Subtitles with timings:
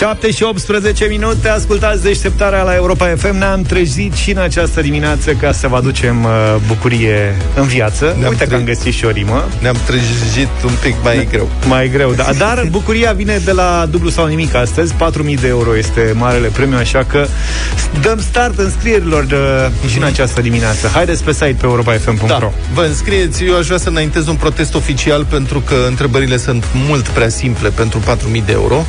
[0.00, 3.36] 7 și 18 minute, ascultați deșteptarea la Europa FM.
[3.36, 6.30] Ne-am trezit și în această dimineață ca să vă aducem uh,
[6.66, 8.04] bucurie în viață.
[8.18, 9.48] Ne-am Uite tre- că am găsit și o rimă.
[9.58, 11.48] Ne-am trezit un pic mai ne- greu.
[11.68, 12.26] Mai greu, da.
[12.38, 14.94] Dar bucuria vine de la dublu sau nimic astăzi.
[14.94, 17.26] 4.000 de euro este marele premiu, așa că
[18.02, 19.36] dăm start înscrierilor de,
[19.84, 20.88] uh, și în această dimineață.
[20.92, 22.52] Haideți pe site pe europafm.ro da.
[22.74, 27.08] Vă înscrieți, eu aș vrea să înaintez un protest oficial pentru că întrebările sunt mult
[27.08, 28.86] prea simple pentru 4.000 de euro.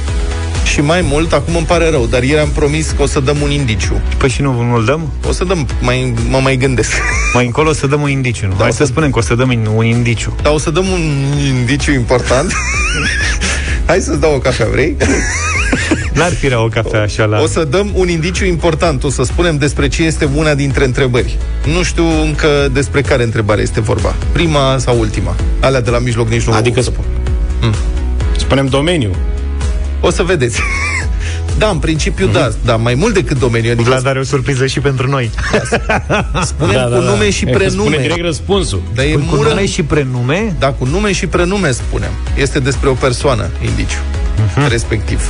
[0.63, 3.37] Și mai mult, acum îmi pare rău, dar ieri am promis că o să dăm
[3.41, 4.01] un indiciu.
[4.17, 5.11] Păi și nu, nu-l dăm?
[5.27, 6.91] O să dăm, mai, mă mai gândesc.
[7.33, 8.53] Mai încolo o să dăm un indiciu, nu?
[8.57, 10.35] Da, Hai să, să spunem că o să dăm un indiciu.
[10.41, 10.99] Da, o să dăm un
[11.45, 12.51] indiciu important.
[13.85, 14.97] Hai să-ți dau o cafea, vrei?
[16.13, 17.41] N-ar fi o cafea așa la...
[17.41, 21.37] O să dăm un indiciu important, o să spunem despre ce este una dintre întrebări.
[21.73, 24.15] Nu știu încă despre care întrebare este vorba.
[24.31, 25.35] Prima sau ultima.
[25.59, 27.03] Alea de la mijloc nici nu Adică spun.
[27.59, 27.73] Hmm.
[28.37, 29.15] Spunem domeniu.
[30.01, 30.59] O să vedeți.
[31.57, 32.33] Da, în principiu mm-hmm.
[32.33, 33.71] da, da, mai mult decât domeniu.
[33.71, 35.31] Adică Vlad are o surpriză și pentru noi.
[36.07, 37.29] Da, spunem da, da, cu nume da.
[37.29, 37.69] și prenume.
[37.69, 38.81] Spune direct răspunsul.
[38.95, 39.49] Dar e cu mură...
[39.49, 40.55] nume și prenume?
[40.59, 42.11] Da, cu nume și prenume spunem.
[42.35, 44.69] Este despre o persoană, indiciu, mm-hmm.
[44.69, 45.21] respectiv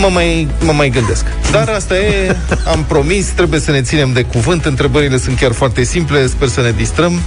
[0.00, 1.24] mă mai, mă mai gândesc.
[1.50, 2.36] Dar asta e,
[2.72, 6.60] am promis, trebuie să ne ținem de cuvânt, întrebările sunt chiar foarte simple, sper să
[6.60, 7.20] ne distrăm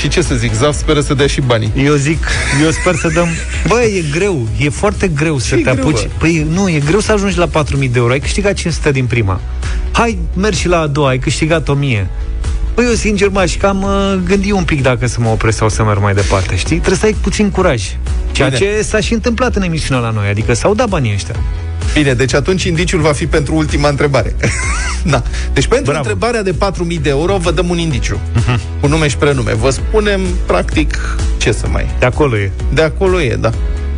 [0.00, 1.72] și ce să zic, Zaf speră să dea și banii.
[1.76, 2.26] Eu zic,
[2.62, 3.28] eu sper să dăm...
[3.66, 5.98] Bă, e greu, e foarte greu să te apuci.
[5.98, 9.06] Greu, păi nu, e greu să ajungi la 4.000 de euro, ai câștigat 500 din
[9.06, 9.40] prima.
[9.92, 11.70] Hai, mergi și la a doua, ai câștigat
[12.02, 12.06] 1.000.
[12.74, 15.82] Păi eu, sincer, m-aș cam uh, gândi un pic dacă să mă opresc sau să
[15.82, 16.76] merg mai departe, știi?
[16.76, 17.82] Trebuie să ai puțin curaj.
[18.32, 18.60] Ceea Bine.
[18.60, 21.34] ce s-a și întâmplat în emisiunea la noi, adică s-au dat banii ăștia.
[21.94, 24.36] Bine, deci atunci indiciul va fi pentru ultima întrebare.
[25.12, 25.22] da.
[25.52, 25.98] Deci pentru Bravo.
[25.98, 26.54] întrebarea de
[26.96, 28.18] 4.000 de euro vă dăm un indiciu.
[28.18, 28.58] Uh-huh.
[28.80, 29.54] Cu nume și prenume.
[29.54, 31.90] Vă spunem, practic, ce să mai...
[31.98, 32.50] De acolo e.
[32.72, 33.50] De acolo e, da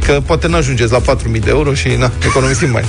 [0.07, 2.84] că poate nu ajungeți la 4.000 de euro și na, economisim mai.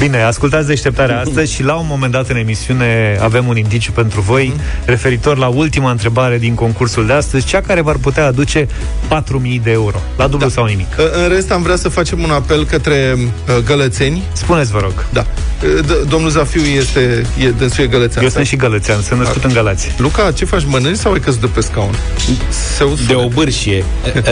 [0.00, 4.20] Bine, ascultați deșteptarea astăzi și la un moment dat în emisiune avem un indiciu pentru
[4.20, 4.60] voi mm.
[4.84, 9.70] referitor la ultima întrebare din concursul de astăzi, cea care v-ar putea aduce 4.000 de
[9.70, 10.52] euro, la dublu da.
[10.52, 10.86] sau nimic.
[11.24, 14.22] În rest, am vrea să facem un apel către uh, gălățeni.
[14.32, 15.06] Spuneți, vă rog.
[15.12, 15.26] Da.
[15.60, 18.24] D- domnul Zafiu este, e, dânsul e gălățean.
[18.24, 19.94] Eu sunt și gălățean, sunt născut în Galați.
[19.98, 21.94] Luca, ce faci, mănânci sau ai căzut de pe scaun?
[22.48, 23.84] Se de o bârșie.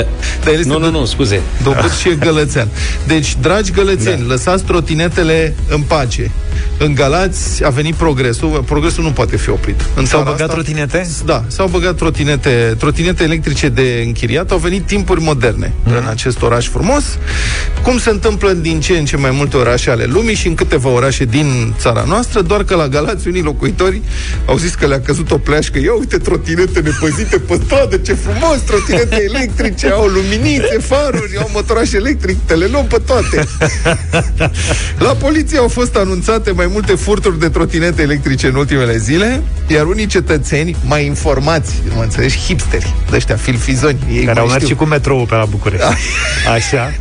[0.65, 1.41] nu, nu, nu, scuze.
[1.63, 2.69] De o bârșie gălățean.
[3.07, 4.27] Deci, dragi gălățeni, da.
[4.27, 6.31] lăsați trotinetele în pace.
[6.79, 8.63] În Galați a venit progresul.
[8.67, 9.85] Progresul nu poate fi oprit.
[9.95, 11.09] În s-au băgat asta, trotinete?
[11.25, 14.51] Da, s-au băgat trotinete, trotinete electrice de închiriat.
[14.51, 15.93] Au venit timpuri moderne mm.
[15.97, 17.05] în acest oraș frumos.
[17.83, 20.89] Cum se întâmplă din ce în ce mai multe orașe ale lumii și în câteva
[20.89, 24.03] orașe din țara noastră, doar că la Galați unii locuitori
[24.47, 25.79] au zis că le-a căzut o pleașcă.
[25.79, 31.93] Ia uite trotinete nepăzite pe stradă, ce frumos, trotinete electrice, au luminițe, faruri, au motoraș
[31.93, 33.49] electric, le luăm pe toate.
[35.07, 35.97] La poliție au fost
[36.45, 41.83] anunțate mai multe furturi de trotinete electrice în ultimele zile, iar unii cetățeni mai informați,
[41.97, 43.99] mă înțelegi, hipsteri, de ăștia filfizoni.
[44.13, 45.87] Ei care au mers și cu metrou pe la București.
[46.55, 46.93] Așa.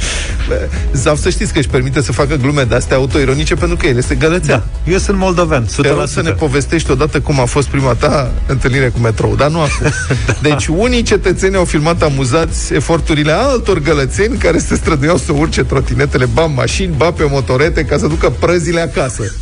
[0.94, 4.16] Zaf să știți că își permite să facă glume de-astea autoironice pentru că el este
[4.16, 4.64] gălățean.
[4.84, 4.92] Da.
[4.92, 5.68] Eu sunt moldovean, 100%.
[5.82, 9.50] Te rog să ne povestești odată cum a fost prima ta întâlnire cu metrou, dar
[9.50, 9.92] nu acum.
[10.28, 10.34] da.
[10.42, 16.26] Deci unii cetățeni au filmat amuzați eforturile altor gălățeni care se străduiau să urce trotinetele,
[16.26, 19.33] ba mașini, ba pe motorete ca să ducă prăzile acasă.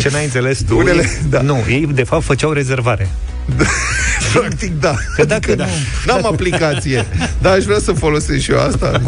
[0.00, 0.76] Ce n-ai înțeles tu?
[0.76, 1.40] Unele, da.
[1.40, 3.08] Nu, ei de fapt făceau rezervare.
[4.32, 4.94] Practic, da.
[5.16, 5.66] Că dacă adică, da.
[6.06, 7.06] N-am aplicație,
[7.42, 9.02] dar aș vrea să folosesc și eu asta.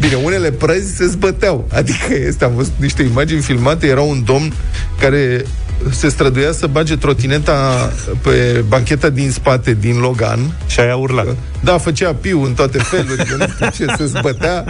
[0.00, 1.68] Bine, unele prăzi se zbăteau.
[1.72, 4.52] Adică este, am văzut niște imagini filmate, era un domn
[5.00, 5.44] care
[5.90, 10.56] se străduia să bage trotineta pe bancheta din spate, din Logan.
[10.66, 11.24] Și aia urla.
[11.64, 14.64] Da, făcea piu în toate felurile, nu știu ce, se zbătea.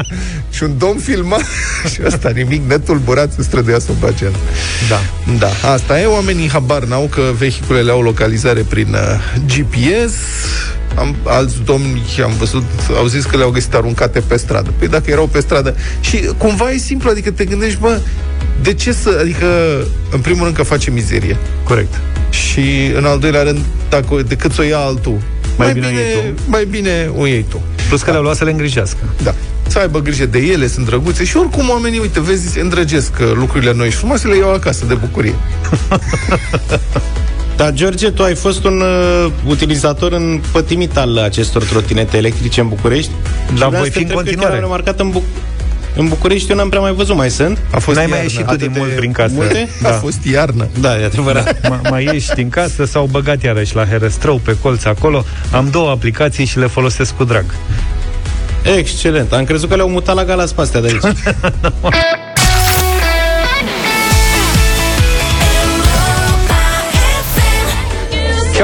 [0.50, 1.38] Și un domn filma
[1.92, 4.26] și asta nimic, netulburat, se străduia să o bage.
[4.88, 5.00] Da.
[5.38, 6.04] Da, asta e.
[6.04, 10.14] Oamenii habar n-au că vehiculele au localizare prin uh, GPS.
[10.96, 12.64] Am, alți domni am văzut,
[12.96, 14.72] au zis că le-au găsit aruncate pe stradă.
[14.78, 15.76] Păi dacă erau pe stradă.
[16.00, 18.00] Și cumva e simplu, adică te gândești, bă,
[18.62, 19.46] de ce să, adică,
[20.10, 21.36] în primul rând că face mizerie.
[21.64, 22.00] Corect.
[22.30, 23.58] Și în al doilea rând,
[23.88, 25.18] dacă, decât să o ia altul,
[25.56, 27.62] mai, mai bine, bine, mai bine o iei tu.
[27.88, 28.10] Plus că da.
[28.12, 28.98] le-au luat să le îngrijească.
[29.22, 29.34] Da.
[29.66, 33.72] Să aibă grijă de ele, sunt drăguțe și oricum oamenii, uite, vezi, îndrăgesc uh, lucrurile
[33.72, 35.34] noi și frumoase, le iau acasă de bucurie.
[37.56, 42.68] Dar, George, tu ai fost un uh, utilizator în pătimit al acestor trotinete electrice în
[42.68, 43.10] București?
[43.58, 44.54] Da, voi fi în continuare.
[44.54, 45.51] Am remarcat în, Buc-
[45.96, 47.58] în București eu n-am prea mai văzut, mai sunt?
[47.70, 48.14] A fost N-ai iarnă.
[48.14, 49.32] mai ieșit tu din mult prin casă.
[49.34, 49.68] Multe?
[49.82, 49.88] Da.
[49.88, 50.68] A fost iarnă.
[50.80, 51.60] Da, e adevărat.
[51.60, 51.80] Da.
[51.90, 55.24] mai ieși din casă, s-au băgat iarăși la Herăstrău, pe colț acolo.
[55.52, 57.44] Am două aplicații și le folosesc cu drag.
[58.76, 59.32] Excelent.
[59.32, 61.16] Am crezut că le-au mutat la Galați pe astea de aici.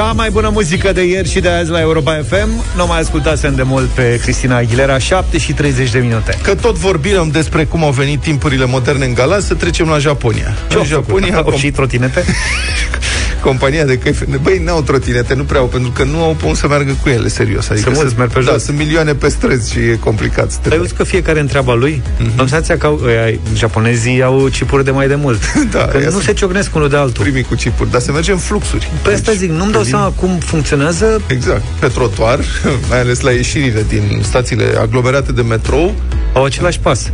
[0.09, 3.55] Cea mai bună muzică de ieri și de azi la Europa FM Nu mai ascultasem
[3.55, 4.97] de mult pe Cristina Aguilera.
[4.97, 6.37] 7 și 30 de minute.
[6.43, 10.53] Că tot vorbim despre cum au venit timpurile moderne în Galați Să trecem la Japonia.
[10.69, 12.23] Ce în Japonia Au și trotinete?
[13.41, 16.67] compania de căi Băi, n-au trotinete, nu prea au, pentru că nu au cum să
[16.67, 17.69] meargă cu ele, serios.
[17.69, 18.51] Adică să merg pe da, jos.
[18.51, 20.59] Da, sunt milioane pe străzi și e complicat.
[20.71, 22.01] Ai văzut că fiecare întreaba lui?
[22.01, 22.37] Mm-hmm.
[22.37, 25.53] Am senzația că au, ăia, japonezii au chipuri de mai de mult.
[25.71, 27.23] da, că nu se ciocnesc unul de altul.
[27.23, 28.91] Primii cu chipuri, dar se merge în fluxuri.
[29.03, 31.21] Păi asta zic, nu-mi dau seama cum funcționează.
[31.27, 31.63] Exact.
[31.79, 32.39] Pe trotuar,
[32.89, 35.95] mai ales la ieșirile din stațiile aglomerate de metrou,
[36.33, 37.11] au același pas.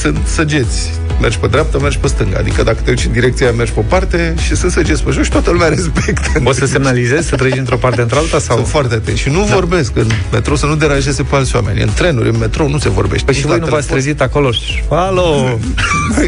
[0.00, 0.90] Sunt săgeți
[1.20, 2.36] mergi pe dreapta, mergi pe stânga.
[2.38, 5.24] Adică dacă te duci în direcția mergi pe o parte și să săgeți pe jos
[5.24, 6.30] și toată lumea respectă.
[6.44, 8.38] O să semnalizezi să treci într-o parte într-alta?
[8.38, 8.56] Sau?
[8.56, 9.16] Sunt foarte atent.
[9.16, 9.54] Și nu da.
[9.54, 11.80] vorbesc în metrou să nu deranjeze pe alți oameni.
[11.80, 13.24] În trenuri, în metrou nu se vorbește.
[13.24, 14.50] Păi și voi nu v-ați trezit acolo?
[14.88, 15.58] Alo!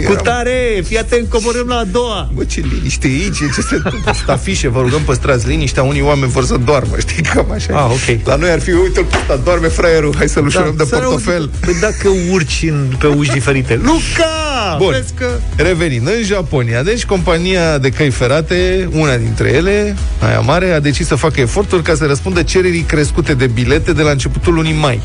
[0.07, 0.83] Cu tare!
[0.85, 2.31] Fii atent, coborâm la a doua!
[2.35, 4.13] Bă, ce liniște aici, ce se întâmplă?
[4.27, 7.75] afișe, vă rugăm păstrați liniștea, unii oameni vor să doarmă, știi, cam așa.
[7.75, 8.27] Ah, ok.
[8.27, 11.51] La noi ar fi, uite-l ăsta, doarme fraierul, hai să-l ușurăm da, de portofel.
[11.61, 13.81] Păi dacă urci în, pe uși diferite.
[13.83, 14.77] Luca!
[14.79, 14.91] Bun.
[14.93, 15.27] Vezi că...
[15.57, 21.07] Revenind, în Japonia, deci compania de căi ferate, una dintre ele, aia mare, a decis
[21.07, 25.01] să facă eforturi ca să răspundă cererii crescute de bilete de la începutul lunii mai.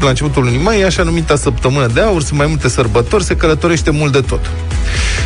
[0.00, 3.90] La începutul lunii mai, așa numita săptămână de aur, sunt mai multe sărbători, se călătorește
[3.90, 4.50] mult de tot.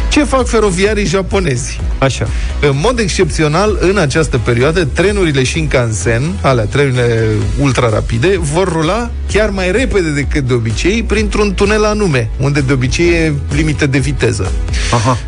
[0.08, 1.80] Ce fac feroviarii japonezi?
[1.98, 2.28] Așa.
[2.60, 7.28] În mod excepțional, în această perioadă, trenurile Shinkansen, alea, trenurile
[7.60, 12.72] ultra rapide, vor rula chiar mai repede decât de obicei printr-un tunel anume, unde de
[12.72, 14.52] obicei e limită de viteză.
[14.92, 15.18] Aha.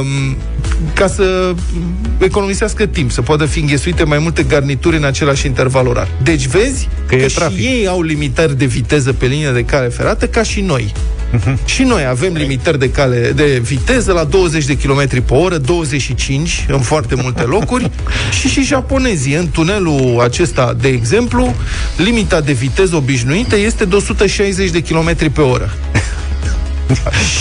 [0.00, 0.36] Um,
[0.94, 1.54] ca să
[2.18, 6.08] economisească timp, să poată fi înghesuite mai multe garnituri în același interval orar.
[6.22, 10.26] Deci vezi că, că și ei au limitări de viteză pe linia de cale ferată
[10.26, 10.92] ca și noi.
[11.34, 11.64] Uh-huh.
[11.64, 16.66] Și noi avem limitări de cale de viteză la 20 de km pe oră, 25
[16.68, 17.90] în foarte multe locuri
[18.40, 21.54] și și japonezii în tunelul acesta, de exemplu,
[21.96, 25.74] limita de viteză obișnuită este de 160 de km pe oră.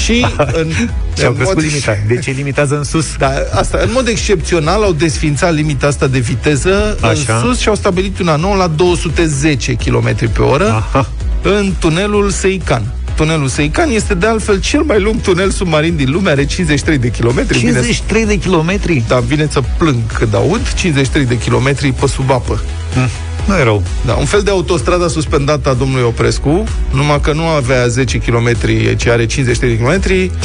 [0.04, 0.26] Și
[0.62, 0.70] în,
[1.18, 1.66] și au crescut mod...
[1.66, 1.98] limita.
[2.08, 3.16] Deci limitează în sus.
[3.18, 7.36] Da, asta, în mod excepțional au desfințat limita asta de viteză Așa.
[7.36, 11.10] în sus și au stabilit una nouă la 210 km pe oră Aha.
[11.42, 12.94] în tunelul Seikan.
[13.16, 17.12] Tunelul Seikan este de altfel cel mai lung tunel submarin din lume, are 53 de
[17.12, 17.58] kilometri.
[17.60, 19.04] 53 vine, de kilometri?
[19.08, 22.62] Da, vine să plâng când aud, 53 de kilometri pe sub apă.
[22.96, 23.10] Mm.
[23.46, 23.84] Nu e rău.
[24.06, 26.64] Da, un fel de autostradă suspendată a domnului Oprescu,
[26.94, 28.52] numai că nu avea 10 km,
[28.96, 30.02] ci are 53 de km.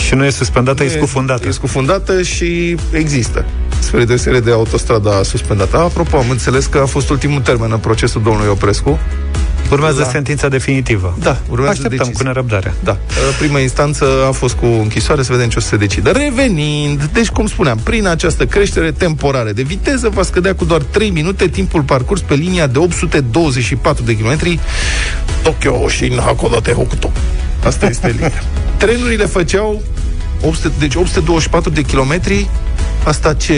[0.06, 1.48] Și nu e suspendată, nu e scufundată.
[1.48, 3.44] E scufundată și există.
[3.80, 5.76] Spre deosebire de autostrada suspendată.
[5.78, 8.98] Apropo, am înțeles că a fost ultimul termen în procesul domnului Oprescu.
[9.70, 10.08] Urmează la...
[10.08, 11.16] sentința definitivă.
[11.20, 12.16] Da, urmează Așteptăm decizie.
[12.18, 12.74] cu nerăbdare.
[12.84, 12.98] Da.
[13.38, 16.10] Prima instanță a fost cu închisoare, să vedem ce o să se decide.
[16.10, 21.10] Revenind, deci cum spuneam, prin această creștere temporară de viteză va scădea cu doar 3
[21.10, 24.58] minute timpul parcurs pe linia de 824 de kilometri
[25.42, 27.12] Tokyo și Hakodate Hokuto.
[27.64, 28.42] Asta este linia.
[28.76, 29.82] Trenurile făceau
[30.42, 32.48] 800, deci 824 de kilometri
[33.04, 33.54] Asta ce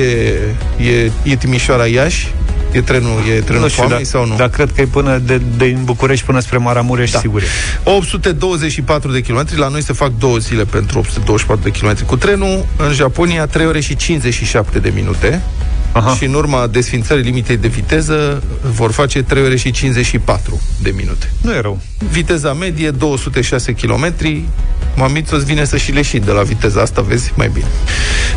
[0.77, 2.33] e, e Timișoara-Iași?
[2.73, 4.37] E trenul, e trenul nu știu, foamei da, sau nu?
[4.37, 7.19] Da, cred că e până de, de București până spre Maramureș, da.
[7.19, 7.43] sigur
[7.85, 12.67] 824 de kilometri, la noi se fac două zile pentru 824 de kilometri cu trenul,
[12.77, 15.43] în Japonia 3 ore și 57 de minute.
[15.93, 16.15] Aha.
[16.15, 18.43] și în urma desfințării limitei de viteză
[18.77, 21.31] vor face 3 ore și 54 de minute.
[21.41, 21.81] Nu e rău.
[22.11, 24.15] Viteza medie 206 km.
[24.97, 27.67] Mamițos vine să și leși de la viteza asta, vezi, mai bine.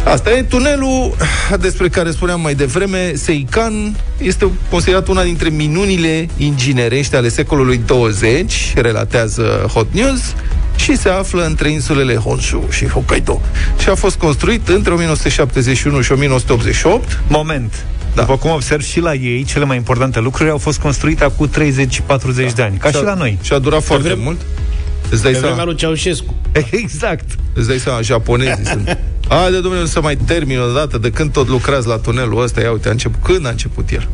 [0.06, 1.16] Asta e tunelul
[1.60, 3.14] despre care spuneam mai devreme.
[3.16, 10.22] Seikan este considerat una dintre minunile inginerești ale secolului 20, relatează Hot News
[10.76, 13.42] și se află între insulele Honshu și Hokkaido.
[13.80, 17.20] Și a fost construit între 1971 și 1988.
[17.28, 17.86] Moment.
[18.16, 18.22] Da.
[18.22, 21.52] După cum observ și la ei, cele mai importante lucruri au fost construite acum 30-40
[22.06, 22.44] da.
[22.56, 23.38] de ani, ca și, și la noi.
[23.42, 24.20] Și a durat foarte vrem...
[24.22, 24.42] mult.
[25.10, 25.48] Îți dai Pe seama?
[25.48, 26.36] vremea lui Ceaușescu.
[26.82, 27.26] Exact.
[27.54, 28.86] Îți dai seama, japonezii sunt.
[29.52, 32.62] de domnule, să mai termin o dată de când tot lucrați la tunelul ăsta.
[32.62, 33.24] Ia uite, a început.
[33.24, 34.08] Când a început el?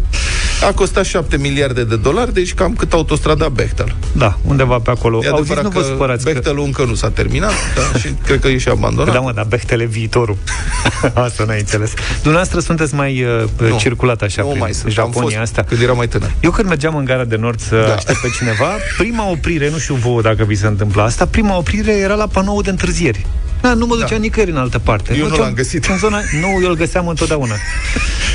[0.67, 3.95] A costat 7 miliarde de dolari, deci cam cât autostrada Bechtel.
[4.11, 5.19] Da, undeva pe acolo.
[5.23, 6.65] E Au zis, nu vă supărați Bechtelul că...
[6.65, 7.51] încă nu s-a terminat
[7.91, 9.13] da, și cred că e și abandonat.
[9.13, 10.37] Da, mă, dar Bechtel e viitorul.
[11.13, 11.93] asta n-ai înțeles.
[12.13, 14.91] Dumneavoastră sunteți mai uh, nu, circulat așa nu prin mai sunt.
[14.91, 15.63] Japonia fost asta.
[15.63, 16.31] Când era mai tânăr.
[16.39, 17.93] Eu când mergeam în gara de nord să da.
[17.93, 21.91] aștept pe cineva, prima oprire, nu știu vouă dacă vi se întâmplă asta, prima oprire
[21.91, 23.25] era la panoul de întârzieri.
[23.61, 24.17] Da, nu mă ducea da.
[24.17, 25.15] nicăieri în altă parte.
[25.17, 25.85] Eu nu l-am găsit.
[25.85, 27.53] În zona, nu, eu îl găseam întotdeauna.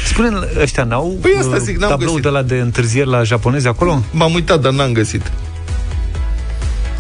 [0.09, 0.29] Spune
[0.61, 2.23] ăștia n-au păi asta zic, tablou găsit.
[2.23, 4.03] de la de întârzieri la japonezi acolo?
[4.11, 5.33] M-am uitat, dar n-am găsit.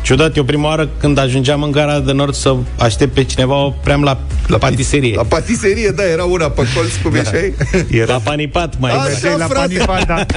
[0.06, 4.02] Ciudat, eu prima oară când ajungeam în gara de nord să aștept pe cineva, opream
[4.02, 5.14] la, la patiserie.
[5.16, 7.16] La patiserie, da, era una pe colț, cum da.
[7.16, 7.54] ieșai?
[7.90, 9.74] Era la panipat mai Așa, la frate.
[9.74, 10.24] panipat, da.
[10.24, 10.34] Ce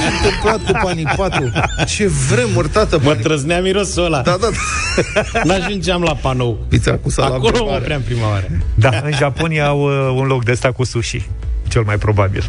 [0.00, 1.52] s-a întâmplat cu panipatul?
[1.86, 4.20] Ce vremuri, tată, Mă trăznea mirosul ăla.
[4.20, 4.48] Da, da,
[5.32, 5.40] da.
[5.44, 6.64] N-ajungeam la panou.
[6.68, 8.46] Pizza cu salam Acolo mă opream prima oară.
[8.74, 11.28] Da, în Japonia au uh, un loc de ăsta cu sushi.
[11.68, 12.44] Cel mai probabil.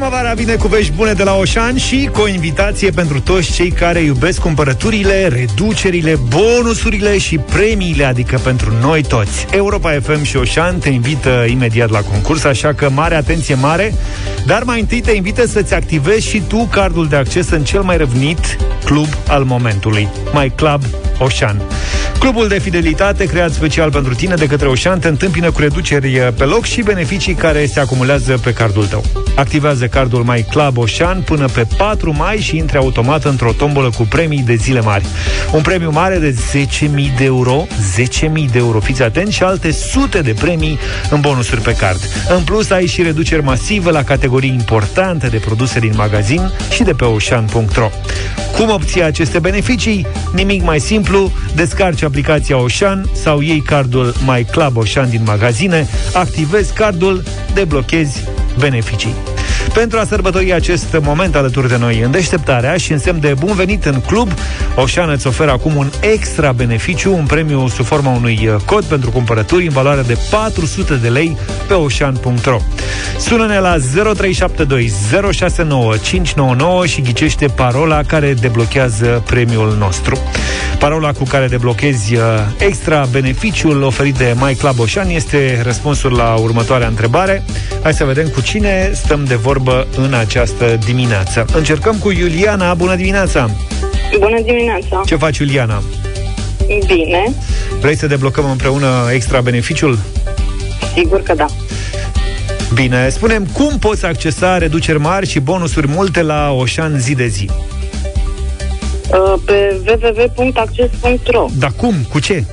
[0.00, 3.70] Primăvara vine cu vești bune de la Oșan și cu o invitație pentru toți cei
[3.70, 9.46] care iubesc cumpărăturile, reducerile, bonusurile și premiile, adică pentru noi toți.
[9.50, 13.94] Europa FM și Oșan te invită imediat la concurs, așa că mare atenție mare,
[14.46, 17.96] dar mai întâi te invită să-ți activezi și tu cardul de acces în cel mai
[17.96, 20.82] răvnit club al momentului, My Club
[21.18, 21.62] Oșan.
[22.20, 26.44] Clubul de fidelitate creat special pentru tine de către Oșan te întâmpină cu reduceri pe
[26.44, 29.04] loc și beneficii care se acumulează pe cardul tău.
[29.36, 34.02] Activează cardul mai Club Oșan până pe 4 mai și intre automat într-o tombolă cu
[34.02, 35.04] premii de zile mari.
[35.52, 40.20] Un premiu mare de 10.000 de euro, 10.000 de euro, fiți atenți, și alte sute
[40.20, 40.78] de premii
[41.10, 42.00] în bonusuri pe card.
[42.36, 46.92] În plus, ai și reduceri masive la categorii importante de produse din magazin și de
[46.92, 47.90] pe oșan.ro.
[48.60, 50.06] Cum obții aceste beneficii?
[50.34, 56.74] Nimic mai simplu, descarci aplicația Oșan sau iei cardul My Club Oșan din magazine, activezi
[56.74, 57.22] cardul,
[57.54, 58.24] deblochezi
[58.58, 59.14] beneficii.
[59.74, 63.54] Pentru a sărbători acest moment alături de noi în deșteptarea și în semn de bun
[63.54, 64.30] venit în club,
[64.76, 69.10] Oșan îți oferă acum un extra beneficiu, un premiu sub forma unui uh, cod pentru
[69.10, 71.36] cumpărături în valoare de 400 de lei
[71.66, 72.58] pe oșan.ro.
[73.18, 73.76] Sună-ne la
[74.14, 80.18] 0372 și ghicește parola care deblochează premiul nostru.
[80.80, 82.22] Parola cu care deblochezi uh,
[82.58, 87.44] extra beneficiul oferit de My Club Oșan este răspunsul la următoarea întrebare.
[87.82, 91.44] Hai să vedem cu cine stăm de vorbă în această dimineață.
[91.54, 92.74] Încercăm cu Iuliana.
[92.74, 93.50] Bună dimineața!
[94.18, 95.02] Bună dimineața!
[95.06, 95.82] Ce faci, Iuliana?
[96.86, 97.24] Bine.
[97.80, 99.98] Vrei să deblocăm împreună extra beneficiul?
[100.94, 101.46] Sigur că da.
[102.74, 107.50] Bine, spunem cum poți accesa reduceri mari și bonusuri multe la Oșan zi de zi?
[109.12, 111.94] Uh, pe www.acces.ro Dar cum?
[112.12, 112.44] Cu ce?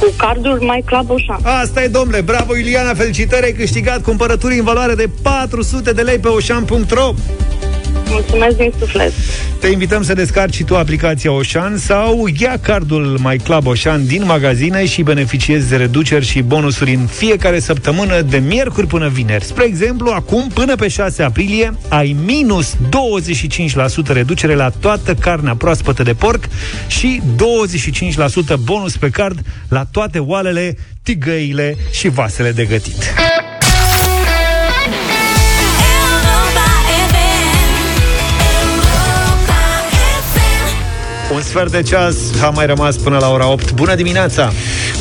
[0.00, 1.38] Cu cardul My Club Oșan.
[1.42, 2.20] Asta e, domnule.
[2.20, 2.94] Bravo, Iuliana.
[2.94, 3.44] Felicitări.
[3.44, 7.14] Ai câștigat cumpărături în valoare de 400 de lei pe oșan.ro.
[8.08, 9.12] Mulțumesc din suflet.
[9.60, 14.24] Te invităm să descarci și tu aplicația Oșan sau ia cardul My Club Oșan din
[14.24, 19.44] magazine și beneficiezi de reduceri și bonusuri în fiecare săptămână de miercuri până vineri.
[19.44, 22.78] Spre exemplu, acum până pe 6 aprilie ai minus 25%
[24.06, 26.44] reducere la toată carnea proaspătă de porc
[26.86, 27.20] și
[28.54, 33.14] 25% bonus pe card la toate oalele, tigăile și vasele de gătit.
[41.40, 43.72] Un sfert de ceas a mai rămas până la ora 8.
[43.72, 44.52] Bună dimineața!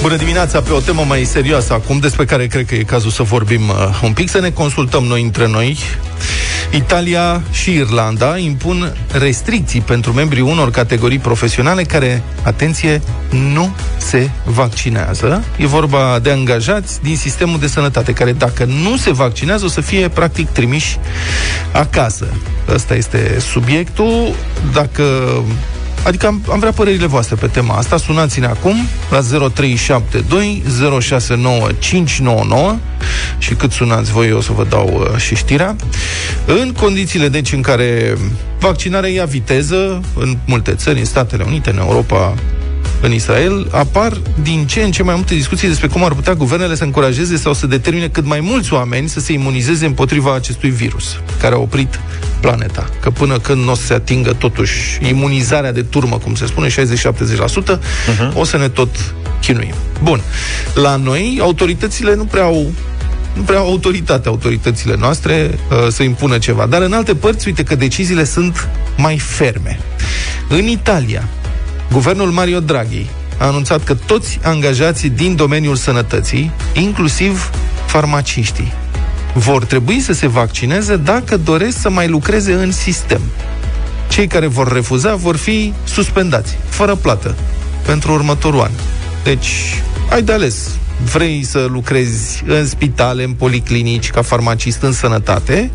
[0.01, 0.62] Bună dimineața!
[0.62, 4.00] Pe o temă mai serioasă acum, despre care cred că e cazul să vorbim uh,
[4.03, 5.77] un pic, să ne consultăm noi între noi.
[6.72, 13.01] Italia și Irlanda impun restricții pentru membrii unor categorii profesionale care, atenție,
[13.53, 15.43] nu se vaccinează.
[15.58, 19.81] E vorba de angajați din sistemul de sănătate, care dacă nu se vaccinează o să
[19.81, 20.98] fie practic trimiși
[21.72, 22.27] acasă.
[22.74, 24.36] Ăsta este subiectul.
[24.74, 25.03] Dacă
[26.03, 27.98] Adică am, am vrea părerile voastre pe tema asta.
[27.98, 28.75] Sunați-ne acum
[29.10, 30.63] la 0372
[31.01, 32.77] 069599
[33.38, 35.75] și cât sunați voi, o să vă dau uh, și știrea.
[36.46, 38.18] În condițiile, deci, în care
[38.60, 42.34] vaccinarea ia viteză în multe țări, în Statele Unite, în Europa,
[43.01, 46.75] în Israel, apar din ce în ce mai multe discuții despre cum ar putea guvernele
[46.75, 51.22] să încurajeze sau să determine cât mai mulți oameni să se imunizeze împotriva acestui virus,
[51.41, 52.00] care a oprit
[52.39, 52.89] planeta.
[53.00, 56.68] Că până când nu o să se atingă totuși imunizarea de turmă, cum se spune,
[56.68, 57.79] 60-70%, uh-huh.
[58.08, 58.38] Mhm.
[58.38, 59.74] o să ne tot chinuim.
[60.03, 60.22] Bun.
[60.74, 62.72] La noi, autoritățile nu prea au
[63.34, 66.65] nu prea au autoritate autoritățile noastre uh, să impună ceva.
[66.65, 69.79] Dar în alte părți, uite că deciziile sunt mai ferme.
[70.50, 71.27] În Italia,
[71.91, 73.05] Guvernul Mario Draghi
[73.38, 77.50] a anunțat că toți angajații din domeniul sănătății, inclusiv
[77.86, 78.74] farmaciștii,
[79.34, 83.22] vor trebui să se vaccineze dacă doresc să mai lucreze în sistem.
[84.10, 87.36] Cei care vor refuza vor fi suspendați, fără plată,
[87.86, 88.72] pentru următorul an.
[89.24, 90.69] Deci, ai de ales.
[91.12, 95.72] Vrei să lucrezi în spitale, în policlinici, ca farmacist în sănătate,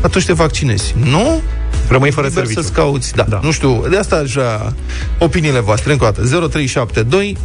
[0.00, 0.94] atunci te vaccinezi.
[1.02, 1.40] Nu?
[1.88, 2.62] Rămâi fără liber serviciu.
[2.66, 3.40] să-ți cauți, da, da.
[3.42, 4.74] Nu știu, de asta aș vrea
[5.18, 6.48] opiniile voastre, încă o dată.
[6.48, 7.36] 0372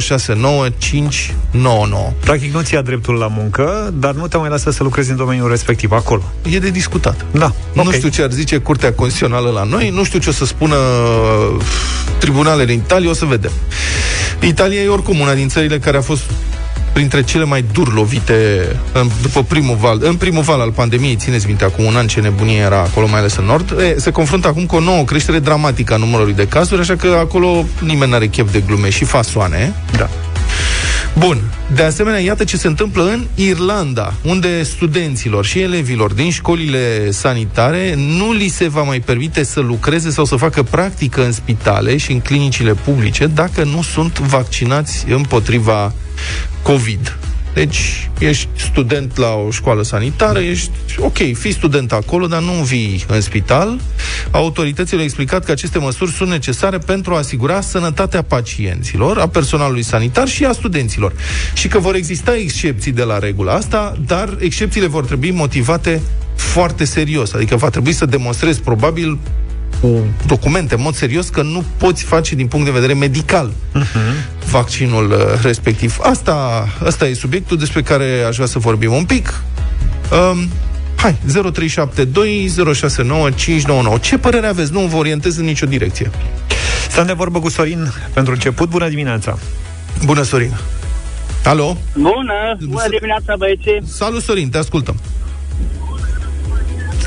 [0.00, 2.12] 069 599.
[2.20, 5.16] Practic nu ți ia dreptul la muncă, dar nu te mai lasă să lucrezi în
[5.16, 6.22] domeniul respectiv, acolo.
[6.50, 7.24] E de discutat.
[7.30, 7.92] Da, Nu ok.
[7.92, 11.62] știu ce ar zice Curtea Constituțională la noi, nu știu ce o să spună uh,
[12.18, 13.50] tribunalele în Italia, o să vedem.
[14.40, 16.22] Italia e oricum una din țările care a fost
[16.92, 21.46] printre cele mai dur lovite în, după primul val, în primul val al pandemiei, țineți
[21.46, 24.48] minte, acum un an ce nebunie era acolo, mai ales în nord, e, se confruntă
[24.48, 28.26] acum cu o nouă creștere dramatică a numărului de cazuri, așa că acolo nimeni n-are
[28.26, 29.74] chef de glume și fasoane.
[29.96, 30.08] Da.
[31.18, 31.42] Bun.
[31.74, 37.94] De asemenea, iată ce se întâmplă în Irlanda, unde studenților și elevilor din școlile sanitare
[37.96, 42.12] nu li se va mai permite să lucreze sau să facă practică în spitale și
[42.12, 45.92] în clinicile publice dacă nu sunt vaccinați împotriva
[46.62, 47.18] COVID.
[47.54, 53.04] Deci, ești student la o școală sanitară, ești, ok, fii student acolo, dar nu vii
[53.08, 53.80] în spital.
[54.30, 59.82] Autoritățile au explicat că aceste măsuri sunt necesare pentru a asigura sănătatea pacienților, a personalului
[59.82, 61.12] sanitar și a studenților.
[61.54, 66.02] Și că vor exista excepții de la regula asta, dar excepțiile vor trebui motivate
[66.34, 67.32] foarte serios.
[67.32, 69.18] Adică va trebui să demonstrezi probabil
[69.82, 74.46] cu documente, în mod serios, că nu poți face din punct de vedere medical uh-huh.
[74.50, 75.98] vaccinul uh, respectiv.
[76.02, 79.42] Asta, asta e subiectul despre care aș vrea să vorbim un pic.
[80.32, 80.48] Um,
[80.96, 83.98] hai, 0372 069 599.
[83.98, 84.72] Ce părere aveți?
[84.72, 86.10] Nu vă orientez în nicio direcție.
[86.88, 88.68] Stăm de vorbă cu Sorin pentru început.
[88.68, 89.38] Bună dimineața!
[90.04, 90.56] Bună, Sorin!
[91.44, 91.76] Alo?
[91.94, 92.56] Bună!
[92.60, 93.82] Bună dimineața, băieții!
[93.84, 94.96] Salut, Sorin, te ascultăm.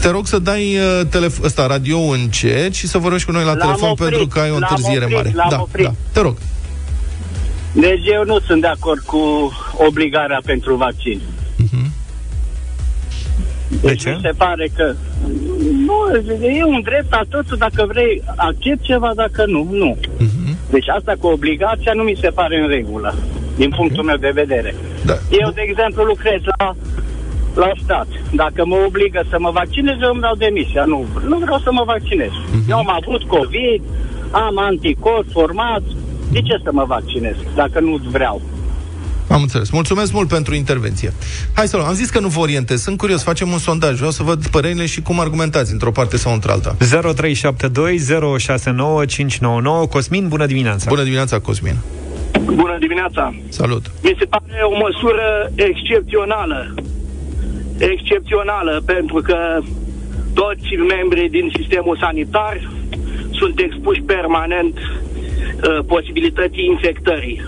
[0.06, 3.50] Te rog să dai uh, telef- ăsta, radio încet și să vorbești cu noi la
[3.50, 5.32] L-am telefon oprit, pentru că ai o l-am întârziere oprit, mare.
[5.36, 5.86] l-am da, oprit.
[5.86, 6.38] da, te rog.
[7.72, 9.52] Deci eu nu sunt de acord cu
[9.88, 11.22] obligarea pentru vaccin.
[13.70, 14.10] De Deci ce?
[14.10, 14.96] mi se pare că
[15.86, 15.98] nu,
[16.48, 19.98] e un drept al tău, dacă vrei accept ceva, dacă nu, nu.
[20.70, 23.16] Deci asta cu obligația nu mi se pare în regulă,
[23.56, 24.76] din punctul meu de vedere.
[25.06, 25.14] Da.
[25.14, 26.76] Eu, de exemplu, lucrez la,
[27.56, 28.08] la stat.
[28.34, 30.84] Dacă mă obligă să mă vaccinez, eu îmi dau demisia.
[30.86, 32.32] Nu, nu vreau să mă vaccinez.
[32.70, 33.82] Eu am avut COVID,
[34.32, 35.84] am anticorp format.
[36.32, 38.42] De ce să mă vaccinez dacă nu vreau?
[39.28, 39.70] Am înțeles.
[39.70, 41.14] Mulțumesc mult pentru intervenție.
[41.54, 41.88] Hai să luăm.
[41.88, 42.82] Am zis că nu vă orientez.
[42.82, 43.24] Sunt curios.
[43.24, 43.96] Facem un sondaj.
[43.96, 46.76] Vreau să văd părerile și cum argumentați într-o parte sau într-alta.
[47.14, 47.98] 0372
[48.38, 50.86] 069 599 Cosmin, bună dimineața!
[50.90, 51.76] Bună dimineața, Cosmin.
[52.46, 53.36] Bună dimineața!
[53.50, 53.92] Salut.
[54.04, 56.74] Mi se pare o măsură excepțională.
[57.78, 59.38] Excepțională, pentru că
[60.34, 62.72] toți membrii din sistemul sanitar
[63.32, 67.42] sunt expuși permanent uh, posibilității infectării.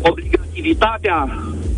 [0.00, 1.18] Obligativitatea,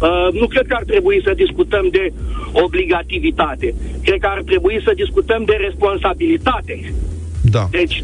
[0.01, 2.13] uh, nu cred că ar trebui să discutăm de
[2.53, 3.75] obligativitate.
[4.03, 6.93] Cred că ar trebui să discutăm de responsabilitate.
[7.41, 7.69] Da.
[7.71, 8.03] Deci,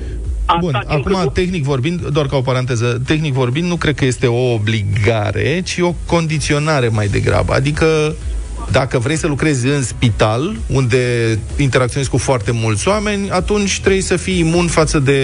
[0.61, 3.95] Bun, atâta timp acum, cât- tehnic vorbind, doar ca o paranteză, tehnic vorbind, nu cred
[3.95, 7.53] că este o obligare, ci o condiționare mai degrabă.
[7.53, 8.17] Adică,
[8.71, 10.99] dacă vrei să lucrezi în spital, unde
[11.57, 15.21] interacționezi cu foarte mulți oameni, atunci trebuie să fii imun față de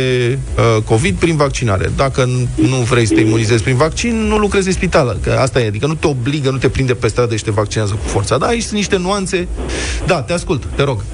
[0.56, 1.90] uh, COVID prin vaccinare.
[1.96, 5.16] Dacă n- nu vrei să te imunizezi prin vaccin, nu lucrezi în spital.
[5.22, 7.92] Că asta e, adică nu te obligă, nu te prinde pe stradă și te vaccinează
[7.92, 8.38] cu forța.
[8.38, 9.48] Da, aici sunt niște nuanțe.
[10.06, 11.04] Da, te ascult, te rog.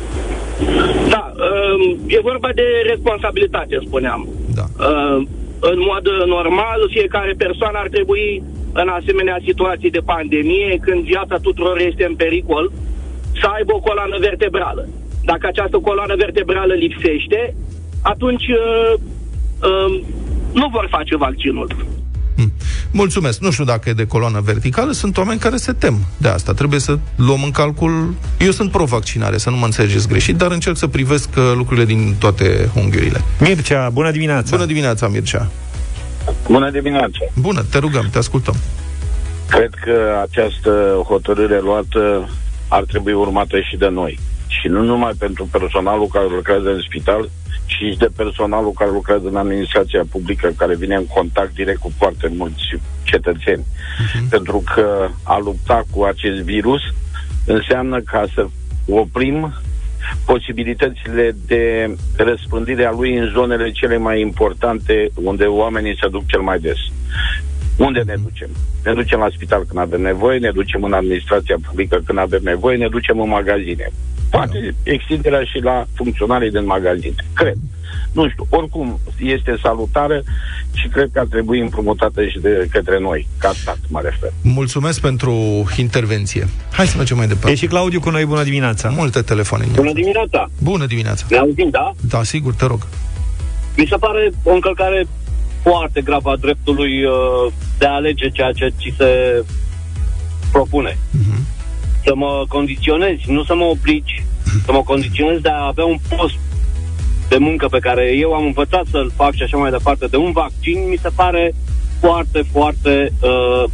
[1.09, 4.29] Da, um, e vorba de responsabilitate, spuneam.
[4.55, 4.65] Da.
[4.79, 5.27] Uh,
[5.61, 11.79] în mod normal, fiecare persoană ar trebui, în asemenea situații de pandemie, când viața tuturor
[11.81, 12.73] este în pericol,
[13.41, 14.89] să aibă o coloană vertebrală.
[15.25, 17.55] Dacă această coloană vertebrală lipsește,
[18.03, 18.93] atunci uh,
[19.69, 20.01] uh,
[20.53, 21.77] nu vor face vaccinul.
[22.37, 22.53] Hm.
[22.93, 23.41] Mulțumesc.
[23.41, 26.53] Nu știu dacă e de coloană verticală, sunt oameni care se tem de asta.
[26.53, 28.15] Trebuie să luăm în calcul...
[28.39, 32.15] Eu sunt pro-vaccinare, să nu mă înțelegeți greșit, dar încerc să privesc uh, lucrurile din
[32.19, 33.21] toate unghiurile.
[33.41, 34.57] Mircea, bună dimineața!
[34.57, 35.51] Bună dimineața, Mircea.
[36.49, 37.19] Bună dimineața!
[37.37, 38.55] Bună, te rugăm, te ascultăm.
[39.49, 42.29] Cred că această hotărâre luată
[42.69, 44.19] ar trebui urmată și de noi.
[44.47, 47.31] Și nu numai pentru personalul care lucrează în spital,
[47.67, 51.93] ci și de personalul care lucrează în administrația publică, care vine în contact direct cu
[51.97, 52.63] foarte mulți
[53.03, 53.65] cetățeni.
[53.65, 54.29] Uh-huh.
[54.29, 56.81] Pentru că a lupta cu acest virus
[57.47, 58.47] înseamnă ca să
[58.89, 59.55] oprim
[60.27, 66.41] posibilitățile de răspândire a lui în zonele cele mai importante unde oamenii se duc cel
[66.41, 66.79] mai des.
[67.77, 68.49] Unde ne ducem?
[68.85, 72.77] Ne ducem la spital când avem nevoie, ne ducem în administrația publică când avem nevoie,
[72.77, 73.91] ne ducem în magazine.
[74.31, 77.57] Poate extinderea și la funcționarii din magazine, cred.
[78.13, 80.23] Nu știu, oricum este salutară
[80.73, 84.33] și cred că ar trebui împrumutată și de către noi, ca stat, mă refer.
[84.43, 85.35] Mulțumesc pentru
[85.77, 86.49] intervenție.
[86.73, 87.51] Hai să mergem mai departe.
[87.51, 88.89] E și Claudiu cu noi, bună dimineața.
[88.89, 89.65] Multe telefoane.
[89.75, 90.51] Bună dimineața!
[90.63, 91.27] Bună dimineața.
[91.31, 91.93] Ne auzim, da?
[92.09, 92.87] Da, sigur, te rog.
[93.77, 95.07] Mi se pare o încălcare
[95.63, 99.45] foarte gravă a dreptului uh, de a alege ceea ce ți se
[100.53, 100.99] propune.
[101.11, 101.47] Mhm.
[102.05, 104.25] Să mă condiționezi, nu să mă obligi,
[104.65, 106.35] să mă condiționezi de a avea un post
[107.33, 110.33] de muncă pe care eu am învățat să-l fac și așa mai departe, de un
[110.33, 111.55] vaccin, mi se pare
[112.01, 113.65] foarte, foarte uh,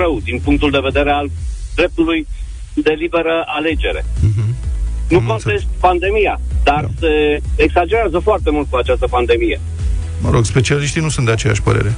[0.00, 1.26] rău din punctul de vedere al
[1.74, 2.26] dreptului
[2.74, 4.04] de liberă alegere.
[4.20, 4.54] Mhm.
[5.08, 5.42] Nu Am înțeles.
[5.42, 6.88] contest pandemia, dar Da.
[7.00, 9.60] se exagerează foarte mult cu această pandemie.
[10.20, 11.94] Mă rog, specialiștii nu sunt de aceeași părere.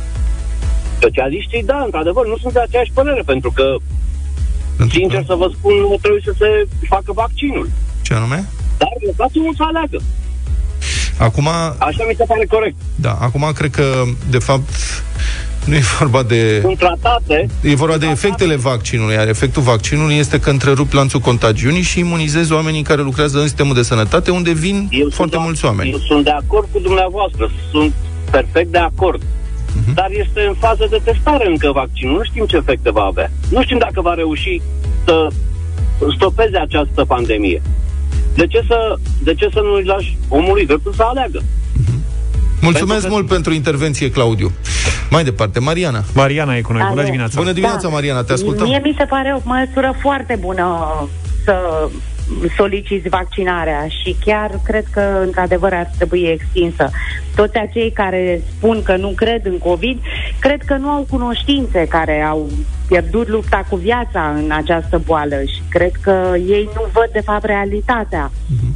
[0.99, 3.77] Specialiștii, da, într-adevăr, nu sunt de aceeași părere, pentru că,
[4.77, 6.49] Pentru sincer că, să vă spun, nu trebuie să se
[6.89, 7.69] facă vaccinul.
[8.03, 8.45] ce anume?
[8.79, 9.99] Dar lăsați-mul să aleagă.
[11.21, 12.77] Acum, Așa mi se pare corect.
[12.95, 14.69] da, acum cred că, de fapt,
[15.65, 16.61] nu e vorba de...
[16.61, 21.83] Sunt tratate, E vorba de efectele vaccinului, iar efectul vaccinului este că întrerup lanțul contagiunii
[21.83, 25.65] și imunizezi oamenii care lucrează în sistemul de sănătate, unde vin eu foarte sunt, mulți
[25.65, 25.91] oameni.
[25.91, 27.93] Eu sunt de acord cu dumneavoastră, sunt
[28.31, 29.23] perfect de acord.
[29.83, 29.95] Mhm.
[29.95, 32.17] Dar este în fază de testare încă vaccinul.
[32.17, 33.31] Nu știm ce efecte va avea.
[33.49, 34.61] Nu știm dacă va reuși
[35.05, 35.29] să
[36.17, 37.63] stopeze această pandemie.
[38.35, 41.43] De ce să, de ce să nu-i lași omului dreptul să aleagă?
[42.61, 44.53] Mulțumesc Pentru că- mult pentru intervenție, Claudiu.
[45.11, 46.05] Mai departe, Mariana.
[46.15, 47.05] Mariana e cu noi, bună Alo.
[47.05, 47.35] dimineața.
[47.41, 48.67] Bună dimineața, Mariana, te ascultăm.
[48.67, 50.67] Mie mi se pare o măsură foarte bună
[51.45, 51.55] să
[52.57, 56.91] soliciți vaccinarea și chiar cred că într-adevăr ar trebui extinsă.
[57.35, 59.99] Toți acei care spun că nu cred în COVID,
[60.39, 62.51] cred că nu au cunoștințe care au
[62.89, 67.45] pierdut lupta cu viața în această boală și cred că ei nu văd de fapt
[67.45, 68.31] realitatea.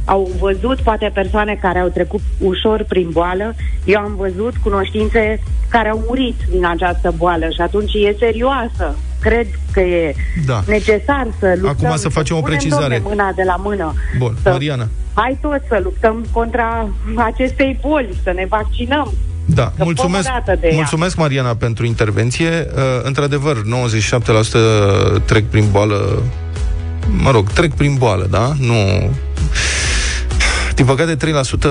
[0.05, 5.39] Au văzut poate persoane care au trecut ușor prin boală, eu am văzut cunoștințe
[5.69, 8.95] care au murit din această boală și atunci e serioasă.
[9.29, 10.63] Cred că e Da.
[10.67, 11.85] necesar să luptăm.
[11.87, 12.99] Acum să facem o punem, precizare.
[13.03, 13.93] domne, mâna de la mână.
[14.17, 14.87] Bun, Să- Mariana.
[15.13, 19.13] Hai toți să luptăm contra acestei boli, să ne vaccinăm.
[19.45, 20.75] Da, Că mulțumesc, făm o dată de ea.
[20.75, 22.49] mulțumesc Mariana pentru intervenție.
[22.75, 26.21] Uh, într-adevăr, 97% trec prin boală,
[27.21, 28.51] mă rog, trec prin boală, da?
[28.59, 28.73] Nu...
[30.75, 31.17] Din păcate, 3%
[31.63, 31.69] uh,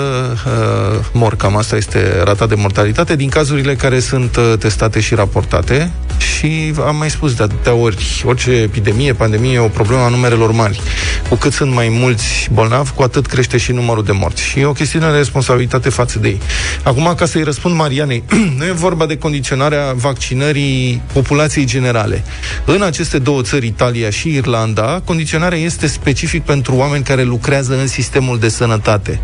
[1.12, 5.90] mor, cam asta este rata de mortalitate din cazurile care sunt uh, testate și raportate.
[6.18, 10.52] Și am mai spus de atâtea ori, orice epidemie, pandemie e o problemă a numerelor
[10.52, 10.80] mari.
[11.28, 14.42] Cu cât sunt mai mulți bolnavi, cu atât crește și numărul de morți.
[14.42, 16.40] Și e o chestiune de responsabilitate față de ei.
[16.82, 18.22] Acum, ca să-i răspund Marianei,
[18.58, 22.24] nu e vorba de condiționarea vaccinării populației generale.
[22.64, 27.86] În aceste două țări, Italia și Irlanda, condiționarea este specific pentru oameni care lucrează în
[27.86, 29.20] sistemul de sănătate.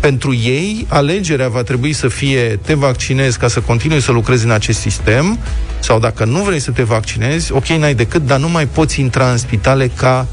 [0.00, 4.50] Pentru ei, alegerea va trebui să fie te vaccinezi ca să continui să lucrezi în
[4.50, 5.38] acest sistem
[5.78, 9.30] sau dacă nu vrei să te vaccinezi, ok, n-ai decât, dar nu mai poți intra
[9.30, 10.26] în spitale ca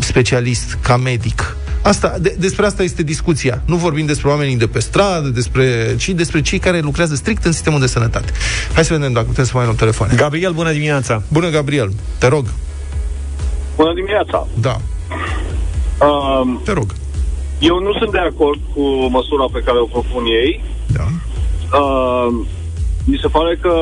[0.00, 1.56] specialist, ca medic.
[1.82, 3.62] Asta, de, despre asta este discuția.
[3.66, 7.52] Nu vorbim despre oamenii de pe stradă, despre, ci despre cei care lucrează strict în
[7.52, 8.32] sistemul de sănătate.
[8.74, 10.12] Hai să vedem dacă putem să mai luăm telefoane.
[10.16, 11.22] Gabriel, bună dimineața.
[11.28, 11.92] Bună, Gabriel.
[12.18, 12.46] Te rog.
[13.76, 14.46] Bună dimineața!
[14.60, 14.76] Da,
[16.08, 16.94] Um, te rog.
[17.58, 20.64] eu nu sunt de acord cu măsura pe care o propun ei.
[20.86, 21.06] Da.
[21.78, 22.46] Uh,
[23.04, 23.72] mi se pare că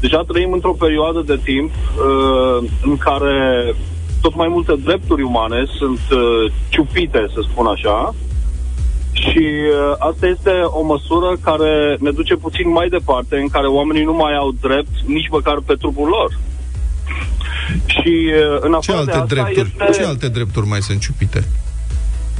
[0.00, 3.74] deja trăim într-o perioadă de timp uh, în care
[4.20, 8.14] tot mai multe drepturi umane sunt uh, ciupite, să spun așa,
[9.12, 14.04] și uh, asta este o măsură care ne duce puțin mai departe, în care oamenii
[14.04, 16.38] nu mai au drept nici măcar pe trupul lor.
[17.86, 19.74] Și uh, în Ce afară de alte asta drepturi?
[19.88, 20.02] este...
[20.02, 21.48] Ce alte drepturi mai sunt ciupite?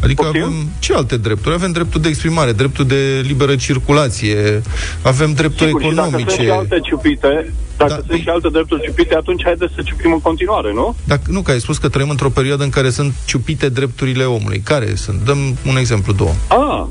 [0.02, 0.42] Adică Poftim?
[0.42, 1.54] avem ce alte drepturi?
[1.54, 4.62] Avem dreptul de exprimare, dreptul de liberă circulație,
[5.02, 6.52] avem drepturi Sigur, și dacă sunt și economice.
[6.52, 10.20] alte ciupite, dacă Da, sunt păi- și alte drepturi ciupite, atunci haideți să ciupim în
[10.20, 10.96] continuare, nu?
[11.04, 14.60] Dacă, nu, că ai spus că trăim într-o perioadă în care sunt ciupite drepturile omului.
[14.64, 15.20] Care sunt?
[15.24, 16.32] Dăm un exemplu, două.
[16.48, 16.84] Ah,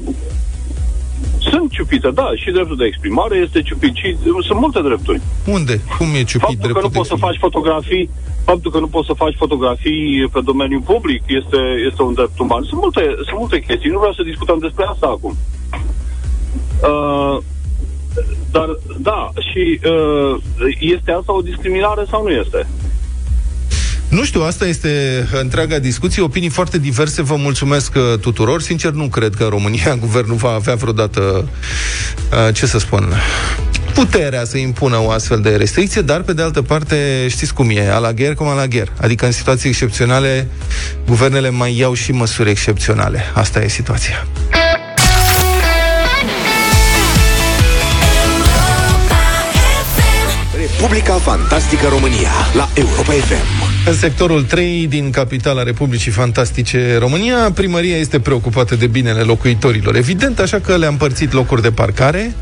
[1.39, 5.21] sunt ciupite, da, și dreptul de exprimare este ciupit și sunt multe drepturi.
[5.45, 5.81] Unde?
[5.97, 7.25] Cum e ciupit Faptul că dreptul nu de poți să exprimare?
[7.27, 8.09] faci fotografii,
[8.45, 12.63] faptul că nu poți să faci fotografii pe domeniul public este, este un drept uman.
[12.63, 15.33] Sunt multe, sunt multe chestii, nu vreau să discutăm despre asta acum.
[16.91, 17.37] Uh,
[18.51, 20.35] dar, da, și uh,
[20.79, 22.67] este asta o discriminare sau nu este?
[24.09, 27.21] Nu știu, asta este întreaga discuție, opinii foarte diverse.
[27.21, 28.61] Vă mulțumesc uh, tuturor.
[28.61, 31.49] Sincer, nu cred că România guvernul va avea vreodată,
[32.31, 33.13] uh, ce să spun,
[33.93, 37.87] puterea să impună o astfel de restricție, dar pe de altă parte știți cum e,
[37.87, 38.91] la alagher cum la alagher.
[39.01, 40.47] Adică în situații excepționale,
[41.05, 43.23] guvernele mai iau și măsuri excepționale.
[43.33, 44.27] Asta e situația.
[50.79, 53.66] 'Publica Fantastică România la Europa FM.
[53.87, 59.95] În sectorul 3 din capitala Republicii Fantastice România, primăria este preocupată de binele locuitorilor.
[59.95, 62.35] Evident, așa că le-a împărțit locuri de parcare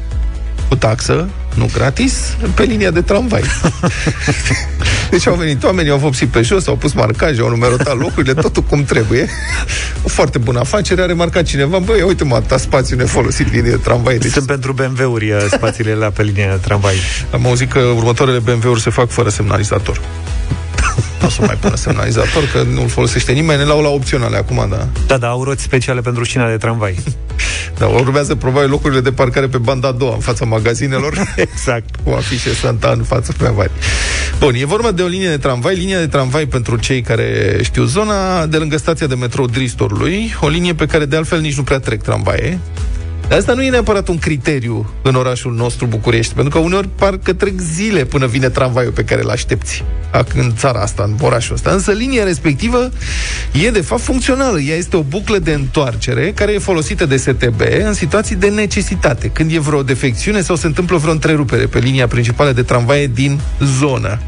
[0.70, 3.42] cu taxă, nu gratis, pe linia de tramvai.
[5.12, 8.64] Deci au venit oamenii, au vopsit pe jos, au pus marcaje, au numerotat locurile, totul
[8.64, 9.30] cum trebuie.
[10.04, 13.78] O foarte bună afacere, a remarcat cineva, băi, uite mă, atâta spațiu nefolosit linie de
[13.78, 14.18] tramvai.
[14.18, 14.32] Deci...
[14.32, 16.96] Sunt pentru BMW-uri uh, spațiile la pe linia de tramvai.
[17.32, 20.02] Am auzit că următoarele BMW-uri se fac fără semnalizator.
[21.26, 24.66] Nu o să mai pună semnalizator, că nu-l folosește nimeni, ne l-au la opționale acum,
[24.70, 24.88] da.
[25.08, 26.96] Da, da, au roți speciale pentru șina de tramvai.
[27.78, 31.14] Da, urmează probabil locurile de parcare pe banda a doua, în fața magazinelor.
[31.52, 31.96] exact.
[32.04, 33.72] Cu afișe Santa în fața pe avari.
[34.40, 37.84] Bun, e vorba de o linie de tramvai, linia de tramvai pentru cei care știu
[37.84, 41.64] zona, de lângă stația de metrou Dristorului, o linie pe care de altfel nici nu
[41.64, 42.60] prea trec tramvaie.
[43.28, 47.34] Dar asta nu e neapărat un criteriu în orașul nostru București, pentru că uneori parcă
[47.34, 49.84] trec zile până vine tramvaiul pe care îl aștepți
[50.36, 51.72] în țara asta, în orașul ăsta.
[51.72, 52.90] Însă linia respectivă
[53.64, 54.60] e de fapt funcțională.
[54.60, 59.28] Ea este o buclă de întoarcere care e folosită de STB în situații de necesitate,
[59.28, 63.40] când e vreo defecțiune sau se întâmplă vreo întrerupere pe linia principală de tramvaie din
[63.80, 64.20] zonă.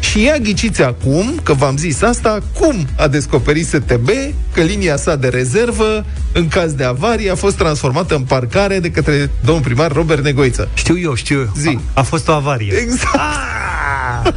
[0.00, 4.08] Și ea ghiciți acum, că v-am zis asta, cum a descoperit STB
[4.52, 8.90] că linia sa de rezervă, în caz de avarie, a fost transformată în parcare de
[8.90, 10.68] către domnul primar Robert Negoiță.
[10.74, 11.52] Știu eu, știu eu.
[11.56, 11.68] Zi.
[11.68, 12.72] A, a fost o avarie.
[12.72, 13.14] Exact.
[13.14, 14.32] Ah!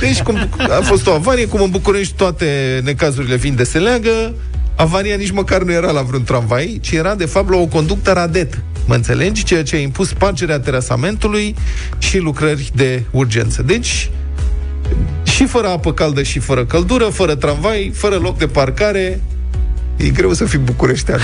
[0.00, 4.34] Deci, cum a fost o avarie, cum în București toate necazurile vin de se leagă,
[4.76, 8.12] avaria nici măcar nu era la vreun tramvai, ci era, de fapt, la o conductă
[8.12, 8.62] radet.
[8.86, 9.44] Mă înțelegi?
[9.44, 11.54] Ceea ce a impus spargerea terasamentului
[11.98, 13.62] și lucrări de urgență.
[13.62, 14.10] Deci,
[15.22, 19.20] și fără apă caldă și fără căldură, fără tramvai, fără loc de parcare,
[20.04, 21.20] E greu să fii bucureștean.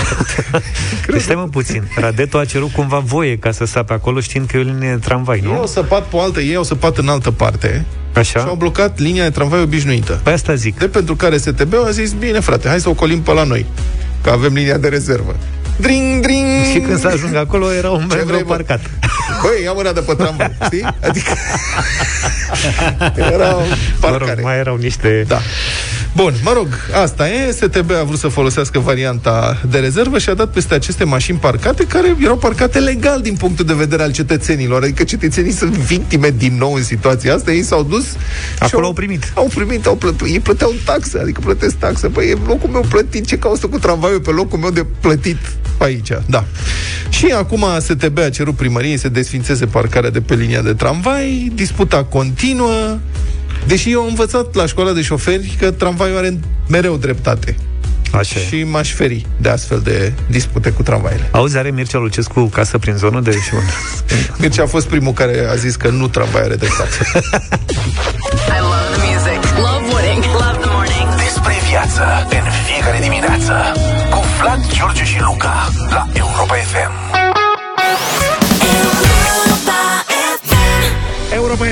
[1.11, 1.83] deci stai mă puțin.
[1.95, 4.97] Radetul a cerut cumva voie ca să sape acolo știind că e o linie de
[4.97, 5.49] tramvai, nu?
[5.49, 8.39] Ei au săpat pe altă, ei au săpat în altă parte Așa?
[8.39, 10.19] și au blocat linia de tramvai obișnuită.
[10.23, 10.77] Păi asta zic.
[10.79, 13.65] De pentru care STB a zis, bine frate, hai să o colim pe la noi,
[14.21, 15.35] că avem linia de rezervă.
[15.77, 16.45] Dring, dring!
[16.73, 18.79] Și când să ajung acolo era un membru parcat.
[19.41, 20.87] Băi, ia mâna de pe tramvai, știi?
[21.07, 21.33] Adică
[23.33, 23.55] era
[23.99, 24.23] parcare.
[24.23, 25.23] Mă rog, mai erau niște...
[25.27, 25.39] Da.
[26.17, 26.67] Bun, mă rog,
[27.03, 27.51] asta e.
[27.51, 31.85] STB a vrut să folosească varianta de rezervă și a dat peste aceste mașini parcate,
[31.85, 34.83] care erau parcate legal din punctul de vedere al cetățenilor.
[34.83, 37.51] Adică cetățenii sunt victime din nou în situația asta.
[37.51, 38.05] Ei s-au dus
[38.59, 39.31] Acolo au, au primit.
[39.33, 40.27] Au primit, au plătit.
[40.27, 42.07] Ei plăteau taxe, adică plătesc taxe.
[42.07, 43.25] Păi e locul meu plătit.
[43.25, 45.37] Ce caută cu tramvaiul pe locul meu de plătit
[45.77, 46.11] aici?
[46.25, 46.45] Da.
[47.09, 51.51] Și acum STB a cerut primăriei să desfințeze parcarea de pe linia de tramvai.
[51.55, 52.97] Disputa continuă.
[53.67, 57.55] Deși eu am învățat la școala de șoferi că tramvaiul are mereu dreptate.
[58.11, 61.29] Așa Și m-aș feri de astfel de dispute cu tramvaiele.
[61.31, 63.51] Auzi, are Mircea Lucescu casă prin zonă de și
[64.39, 66.97] Mircea a fost primul care a zis că nu tramvai are dreptate.
[68.55, 69.41] I love the music.
[69.55, 70.23] Love winning.
[70.23, 71.07] Love the morning.
[71.25, 73.53] Despre viață în fiecare dimineață
[74.09, 77.16] cu Vlad, George și Luca la Europa FM.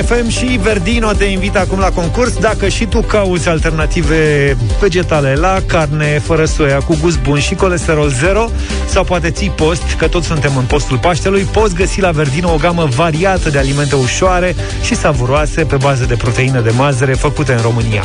[0.02, 2.38] FM și Verdino te invită acum la concurs.
[2.38, 8.10] Dacă și tu cauți alternative vegetale la carne, fără soia, cu gust bun și colesterol
[8.10, 8.50] zero,
[8.88, 12.58] sau poate ții post, că toți suntem în postul Paștelui, poți găsi la Verdino o
[12.58, 17.62] gamă variată de alimente ușoare și savuroase pe bază de proteine de mazăre făcute în
[17.62, 18.04] România.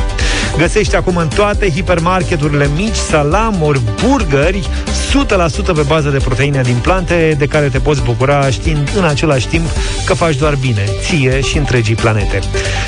[0.56, 4.68] Găsești acum în toate hipermarketurile mici salamuri, burgeri,
[5.10, 9.46] 100% pe bază de proteine din plante, de care te poți bucura știind în același
[9.48, 9.66] timp
[10.04, 12.40] că faci doar bine, ție și întregii planete.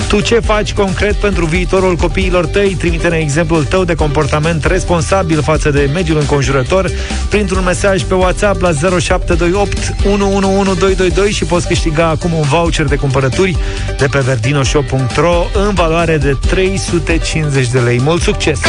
[0.09, 2.75] Tu ce faci concret pentru viitorul copiilor tăi?
[2.75, 6.91] Trimite-ne exemplul tău de comportament responsabil față de mediul înconjurător
[7.29, 13.57] printr-un mesaj pe WhatsApp la 0728 111222 și poți câștiga acum un voucher de cumpărături
[13.99, 18.01] de pe verdinoshop.ro în valoare de 350 de lei.
[18.03, 18.61] Mult succes!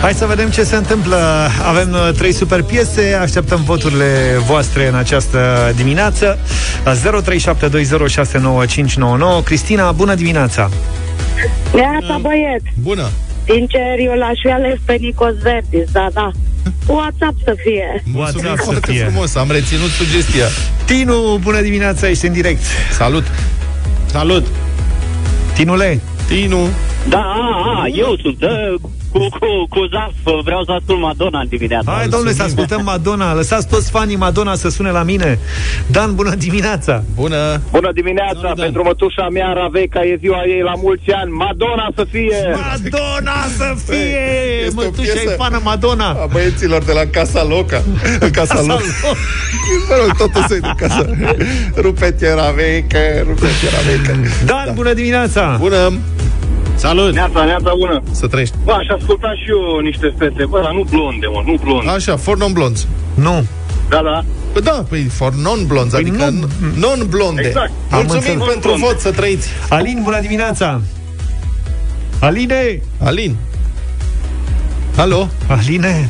[0.00, 1.16] Hai să vedem ce se întâmplă.
[1.66, 6.38] Avem uh, trei super piese, așteptăm voturile voastre în această dimineață
[6.84, 6.92] la
[9.40, 9.44] 0372069599.
[9.44, 10.70] Cristina, bună dimineața!
[11.74, 12.62] Neața, băiet!
[12.82, 13.08] Bună!
[13.44, 16.30] Sincer, eu l-aș fi ales pe Nicos Verdis, da, da.
[16.86, 18.02] WhatsApp să fie.
[18.04, 19.04] Mulțumim WhatsApp să foarte fie.
[19.04, 20.46] frumos, am reținut sugestia.
[20.84, 22.62] Tinu, bună dimineața, ești în direct.
[22.92, 23.24] Salut!
[24.06, 24.46] Salut!
[25.54, 26.68] Tinule, Tinu!
[27.08, 28.42] Da, a, a, eu sunt.
[28.42, 28.80] Uh,
[29.12, 31.92] cu, cu, cu Zaf, vreau să ascult Madonna în dimineața.
[31.92, 33.34] Hai, domnule, să ascultăm Madonna.
[33.34, 35.38] Lăsați toți fanii Madonna să sune la mine.
[35.86, 37.02] Dan, bună dimineața!
[37.14, 37.60] Bună!
[37.70, 38.64] Bună dimineața, Bună, Dan.
[38.64, 41.30] pentru mătușa mea, Raveca, e ziua ei la mulți ani.
[41.30, 42.36] Madonna să fie!
[42.50, 44.18] Madonna să fie!
[44.64, 46.08] este o Mătușa piesă- e fană Madonna!
[46.08, 47.82] A băieților de la Casa Loca.
[48.20, 48.74] Casa, Casa Loca.
[48.74, 49.18] Loca.
[49.88, 51.06] Mă rog, totul se din casa.
[51.84, 54.30] Rupe-te, Raveca, rupe-te, Raveca.
[54.44, 55.56] Dan, bună dimineața!
[55.60, 55.92] Bună!
[56.78, 57.12] Salut!
[57.14, 58.02] Neața, neața, bună!
[58.10, 58.54] Să trăiești.
[58.64, 61.90] Bă, aș asculta și eu niște fete, bă, dar nu blonde, mă, nu blonde.
[61.90, 62.86] Așa, for non-blondes.
[63.14, 63.44] Nu.
[63.88, 64.24] Da, da.
[64.52, 67.40] Păi da, păi for non-blondes, Păi adică nu- non-blonde.
[67.46, 67.70] Exact.
[67.90, 68.52] Am Mulțumim înțeles.
[68.52, 69.48] pentru vot, să trăiți.
[69.68, 70.80] Alin, bună dimineața!
[72.20, 72.80] Aline!
[72.98, 73.36] Alin.
[74.96, 75.28] Alo?
[75.46, 76.08] Aline!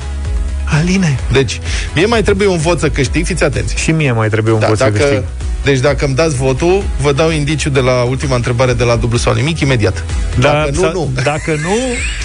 [0.65, 1.19] Aline!
[1.33, 1.61] Deci,
[1.95, 3.77] mie mai trebuie un vot să câștig, fiți atenți.
[3.79, 5.23] Și mie mai trebuie un Da, vot să câștig.
[5.69, 8.97] Dacă, deci dacă îmi dați votul, vă dau indiciu de la ultima întrebare de la
[8.97, 10.05] dublu sau nimic imediat.
[10.39, 11.11] Da, dacă nu, sa- nu.
[11.23, 11.75] Dacă nu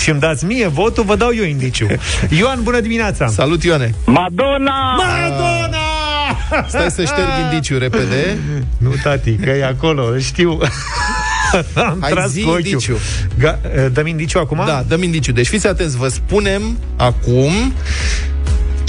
[0.01, 1.88] și îmi dați mie votul, vă dau eu indiciu.
[2.29, 3.27] Ioan, bună dimineața!
[3.27, 3.93] Salut, Ioane!
[4.06, 4.95] Madonna!
[4.95, 5.77] Madonna!
[6.67, 8.38] Stai să șterg indiciu repede.
[8.77, 10.58] Nu, tati, că e acolo, îl știu.
[11.75, 12.65] Am Hai, tras zi cu ochiul.
[12.65, 12.97] indiciu.
[13.39, 14.62] Ga- eh, dăm indiciu acum?
[14.65, 15.32] Da, dăm indiciu.
[15.32, 17.73] Deci fiți atenți, vă spunem acum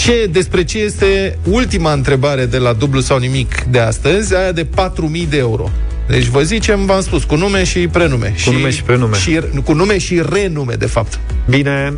[0.04, 4.64] ce, despre ce este ultima întrebare de la dublu sau nimic de astăzi, aia de
[4.64, 5.70] 4.000 de euro.
[6.08, 8.34] Deci vă zicem, v-am spus, cu nume și prenume.
[8.44, 9.16] Cu nume și prenume.
[9.16, 11.20] Și, cu nume și renume, de fapt.
[11.48, 11.92] Bine.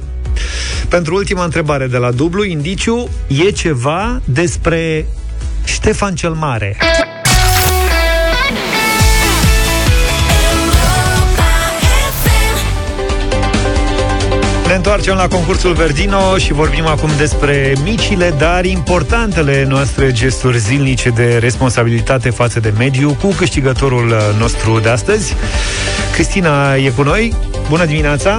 [0.88, 5.07] Pentru ultima întrebare de la dublu, indiciu e ceva despre
[5.64, 6.77] Ștefan cel Mare.
[14.77, 21.39] Întoarcem la concursul Verdino și vorbim acum despre micile, dar importantele noastre gesturi zilnice de
[21.39, 25.35] responsabilitate față de mediu cu câștigătorul uh, nostru de astăzi.
[26.12, 27.35] Cristina e cu noi.
[27.69, 28.39] Bună dimineața!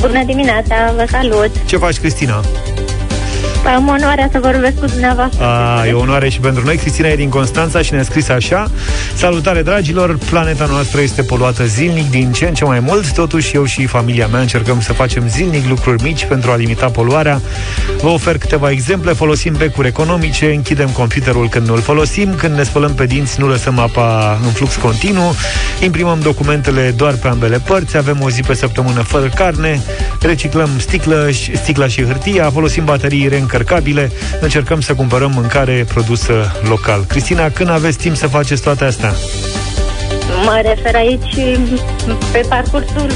[0.00, 1.50] Bună dimineața, vă salut!
[1.66, 2.44] Ce faci, Cristina?
[3.74, 5.44] Am onoarea să vorbesc cu dumneavoastră.
[5.44, 6.76] A, e o onoare și pentru noi.
[6.76, 8.70] Cristina e din Constanța și ne-a scris așa
[9.14, 10.18] Salutare, dragilor!
[10.30, 14.26] Planeta noastră este poluată zilnic din ce în ce mai mult Totuși, eu și familia
[14.26, 17.40] mea încercăm să facem zilnic lucruri mici pentru a limita poluarea
[18.00, 22.94] Vă ofer câteva exemple Folosim becuri economice, închidem computerul când nu-l folosim Când ne spălăm
[22.94, 25.34] pe dinți, nu lăsăm apa în flux continuu
[25.80, 29.80] Imprimăm documentele doar pe ambele părți Avem o zi pe săptămână fără carne
[30.20, 37.50] Reciclăm sticlă, sticla și hârtia Folosim baterii reîncărcabile Încercăm să cumpărăm mâncare produsă local Cristina,
[37.50, 39.12] când aveți timp să faceți toate astea?
[40.44, 41.34] Mă refer aici
[42.32, 43.10] pe parcursul,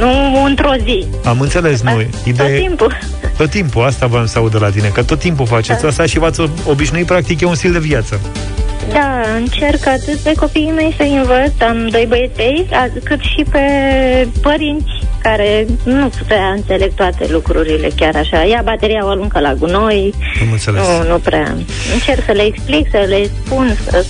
[0.00, 1.06] nu într-o zi.
[1.24, 1.90] Am înțeles, nu.
[1.90, 2.58] Tot Ideea...
[2.58, 2.98] timpul.
[3.36, 5.88] Tot timpul, asta v-am să aud de la tine, că tot timpul faceți Da.
[5.88, 8.20] asta și v-ați obișnuit, practic, e un stil de viață.
[8.92, 13.60] Da, încerc atât pe copiii mei să învăț, am doi băieței, a- cât și pe
[14.42, 18.42] părinți care nu prea înțeleg toate lucrurile chiar așa.
[18.44, 20.82] Ia bateria o aruncă la gunoi, Am înțeles.
[21.02, 21.56] nu, nu prea.
[21.92, 24.04] Încerc să le explic, să le spun, să...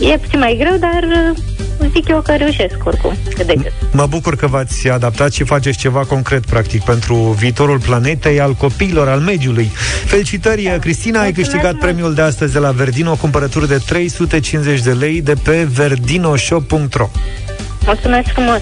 [0.00, 3.72] E puțin mai greu, dar uh, zic eu că reușesc oricum, cât de cât.
[3.92, 9.08] Mă bucur că v-ați adaptat și faceți ceva concret, practic, pentru viitorul planetei, al copiilor,
[9.08, 9.70] al mediului.
[10.04, 11.84] Felicitări, Cristina, ai Mulțumesc câștigat mult.
[11.84, 17.08] premiul de astăzi de la Verdino, cumpărături de 350 de lei de pe verdinoshop.ro.
[17.88, 18.60] Mulțumesc frumos!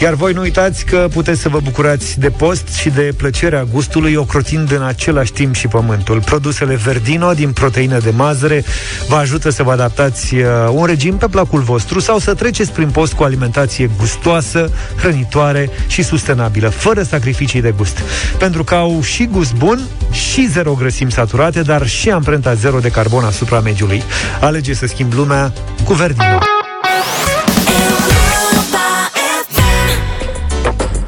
[0.00, 4.14] Iar voi nu uitați că puteți să vă bucurați de post și de plăcerea gustului,
[4.14, 6.20] ocrotind în același timp și pământul.
[6.20, 8.64] Produsele Verdino din proteină de mazăre
[9.08, 12.90] vă ajută să vă adaptați uh, un regim pe placul vostru sau să treceți prin
[12.90, 17.98] post cu alimentație gustoasă, hrănitoare și sustenabilă, fără sacrificii de gust.
[18.38, 22.88] Pentru că au și gust bun, și zero grăsimi saturate, dar și amprenta zero de
[22.88, 24.02] carbon asupra mediului.
[24.40, 25.52] Alege să schimbi lumea
[25.84, 26.38] cu Verdino.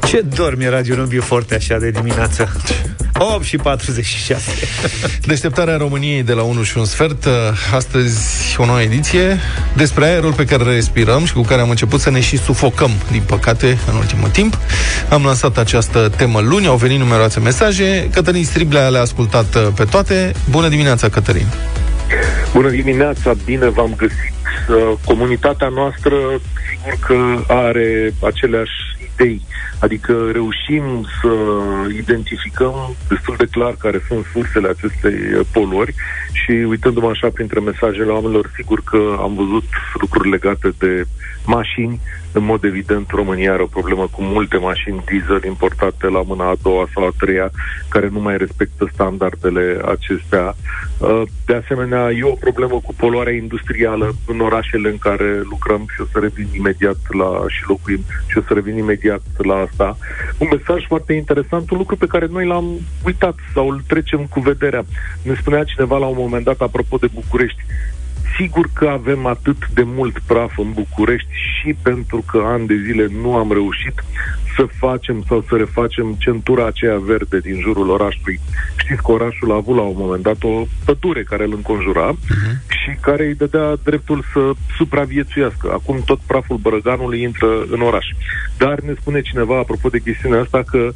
[0.07, 2.51] Ce dormi Radio Nubiu Forte așa de dimineață?
[3.17, 4.51] 8 și 46.
[5.25, 7.27] Deșteptarea României de la 1 și un sfert
[7.73, 9.37] Astăzi o nouă ediție
[9.75, 12.91] Despre aerul pe care îl respirăm Și cu care am început să ne și sufocăm
[13.11, 14.57] Din păcate, în ultimul timp
[15.09, 19.83] Am lansat această temă luni Au venit numeroase mesaje Cătălin Striblea le-a ascultat uh, pe
[19.83, 21.47] toate Bună dimineața, Cătălin
[22.53, 24.33] Bună dimineața, bine v-am găsit.
[24.69, 26.15] Uh, Comunitatea noastră,
[26.69, 29.41] sigur că are aceleași idei,
[29.79, 31.33] adică reușim să
[31.97, 35.93] identificăm destul de clar care sunt sursele acestei uh, poluări
[36.31, 39.63] și uitându-mă așa printre mesajele oamenilor, sigur că am văzut
[39.99, 41.05] lucruri legate de
[41.47, 41.99] mașini.
[42.31, 46.61] În mod evident, România are o problemă cu multe mașini diesel importate la mâna a
[46.61, 47.51] doua sau a treia,
[47.89, 50.55] care nu mai respectă standardele acestea.
[50.97, 56.01] Uh, De asemenea, e o problemă cu poluarea industrială în orașele în care lucrăm și
[56.01, 59.97] o să revin imediat la și locuim și o să revin imediat imediat la asta.
[60.37, 64.39] Un mesaj foarte interesant, un lucru pe care noi l-am uitat sau îl trecem cu
[64.39, 64.85] vederea.
[65.21, 67.61] Ne spunea cineva la un moment dat, apropo de București,
[68.37, 73.07] sigur că avem atât de mult praf în București și pentru că ani de zile
[73.21, 74.03] nu am reușit
[74.55, 78.39] să facem sau să refacem centura aceea verde din jurul orașului.
[78.77, 82.53] Știți că orașul a avut la un moment dat o pădure care îl înconjura uh-huh.
[82.67, 85.71] și care îi dădea dreptul să supraviețuiască.
[85.71, 88.05] Acum tot praful Bărăganului intră în oraș.
[88.57, 90.93] Dar ne spune cineva, apropo de chestiunea asta, că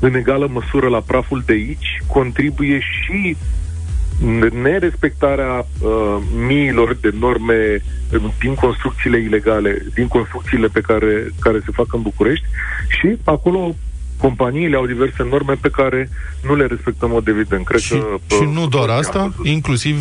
[0.00, 3.36] în egală măsură la praful de aici contribuie și
[4.62, 6.16] nerespectarea uh,
[6.46, 7.82] miilor de norme
[8.38, 12.46] din construcțiile ilegale, din construcțiile pe care, care se fac în București
[12.88, 13.74] și acolo
[14.20, 16.10] companiile au diverse norme pe care
[16.42, 17.64] nu le respectăm mod evident.
[17.64, 19.96] Cred și, că, și nu doar asta, inclusiv,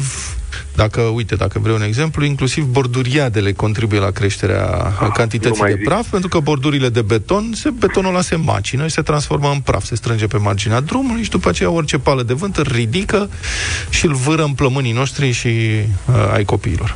[0.76, 4.66] dacă, uite, dacă vreau un exemplu, inclusiv borduriadele contribuie la creșterea
[5.02, 6.12] ah, cantității de praf, zic.
[6.12, 9.84] pentru că bordurile de beton, se, betonul ăla se macină și se transformă în praf,
[9.84, 13.30] se strânge pe marginea drumului și după aceea orice pală de vânt îl ridică
[13.90, 16.96] și îl vâră în plămânii noștri și uh, ai copiilor.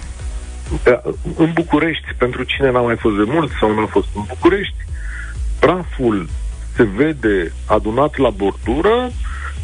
[0.83, 1.01] Da,
[1.35, 4.75] în București, pentru cine n-a mai fost de mult sau nu a fost în București,
[5.59, 6.29] praful
[6.75, 9.11] se vede adunat la bordură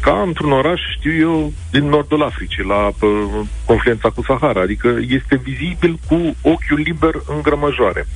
[0.00, 4.60] ca într-un oraș, știu eu, din nordul Africii, la uh, confluența cu Sahara.
[4.60, 8.06] Adică este vizibil cu ochiul liber în grămăjoare.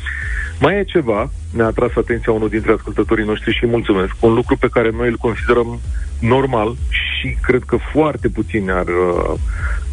[0.61, 4.68] Mai e ceva, ne-a atras atenția unul dintre ascultătorii noștri și mulțumesc, un lucru pe
[4.68, 5.80] care noi îl considerăm
[6.20, 9.38] normal și cred că foarte puțini ar, uh,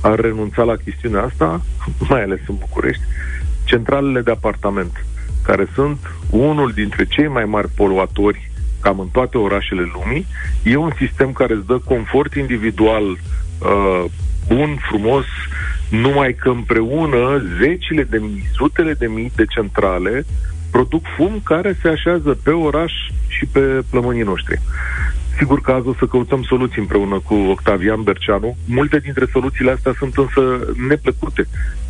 [0.02, 1.62] ar renunța la chestiunea asta,
[2.10, 3.04] mai ales în București,
[3.64, 5.06] centralele de apartament,
[5.44, 5.98] care sunt
[6.30, 8.51] unul dintre cei mai mari poluatori
[8.82, 10.26] cam în toate orașele lumii.
[10.64, 14.04] E un sistem care îți dă confort individual uh,
[14.48, 15.26] bun, frumos,
[15.90, 20.26] numai că împreună zecile de mii, sutele de mii de centrale
[20.72, 22.94] produc fum care se așează pe oraș
[23.28, 24.62] și pe plămânii noștri.
[25.38, 28.58] Sigur că azi o să căutăm soluții împreună cu Octavian Berceanu.
[28.66, 30.42] Multe dintre soluțiile astea sunt însă
[30.88, 31.48] neplăcute,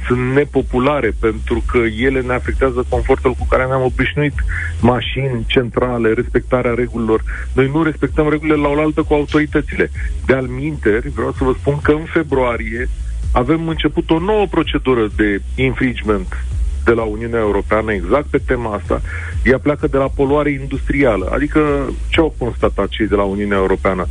[0.07, 4.33] sunt nepopulare, pentru că ele ne afectează confortul cu care ne-am obișnuit.
[4.81, 7.23] Mașini, centrale, respectarea regulilor.
[7.53, 9.91] Noi nu respectăm regulile la oaltă cu autoritățile.
[10.25, 12.89] De-al minteri, vreau să vă spun că în februarie
[13.33, 16.45] avem început o nouă procedură de infringement
[16.85, 19.01] de la Uniunea Europeană exact pe tema asta,
[19.43, 21.29] ea pleacă de la poluare industrială.
[21.33, 24.07] Adică ce au constatat cei de la Uniunea Europeană?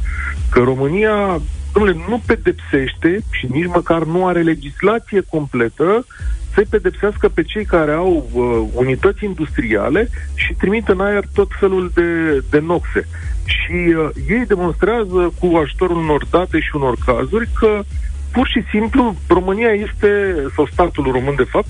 [0.51, 1.41] Că România
[1.73, 6.07] domnule, nu pedepsește și nici măcar nu are legislație completă
[6.55, 11.91] să pedepsească pe cei care au uh, unități industriale și trimit în aer tot felul
[11.95, 13.07] de, de noxe.
[13.45, 17.81] Și uh, ei demonstrează cu ajutorul unor date și unor cazuri că
[18.33, 21.68] pur și simplu România este, sau statul român de fapt,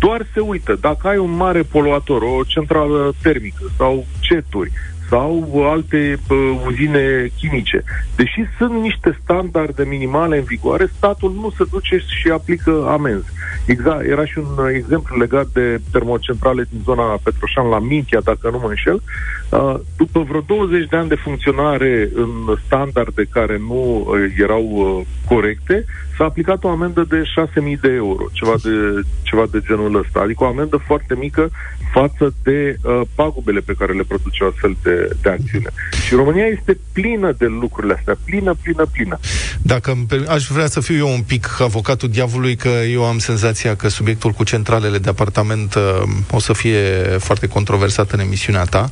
[0.00, 0.78] doar se uită.
[0.80, 4.70] Dacă ai un mare poluator, o centrală termică sau ceturi,
[5.10, 7.84] sau alte uh, uzine chimice.
[8.16, 13.28] Deși sunt niște standarde minimale în vigoare, statul nu se duce și aplică amenzi.
[13.66, 18.58] Exact, era și un exemplu legat de termocentrale din zona Petroșan la Mintia, dacă nu
[18.58, 19.02] mă înșel.
[19.50, 25.06] Uh, după vreo 20 de ani de funcționare în standarde care nu uh, erau uh,
[25.28, 25.84] corecte,
[26.16, 30.20] s-a aplicat o amendă de 6.000 de euro, ceva de, ceva de genul ăsta.
[30.20, 31.50] Adică o amendă foarte mică
[31.92, 35.70] față de uh, pagubele pe care le produce o astfel de, de acțiune.
[36.06, 39.18] Și România este plină de lucrurile astea, plină, plină, plină.
[39.62, 39.96] Dacă
[40.28, 44.30] aș vrea să fiu eu un pic avocatul diavolului, că eu am senzația că subiectul
[44.30, 46.80] cu centralele de apartament uh, o să fie
[47.18, 48.90] foarte controversat în emisiunea ta.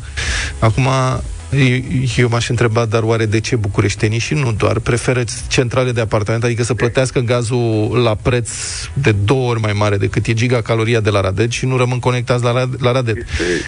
[0.59, 0.88] Acum,
[2.16, 6.44] eu m-aș întreba, dar oare de ce bucureștenii și nu doar preferă centrale de apartament,
[6.44, 8.51] adică să plătească gazul la preț
[8.92, 12.44] de două ori mai mare decât e gigacaloria de la Radet și nu rămân conectați
[12.44, 13.16] la, la Radet.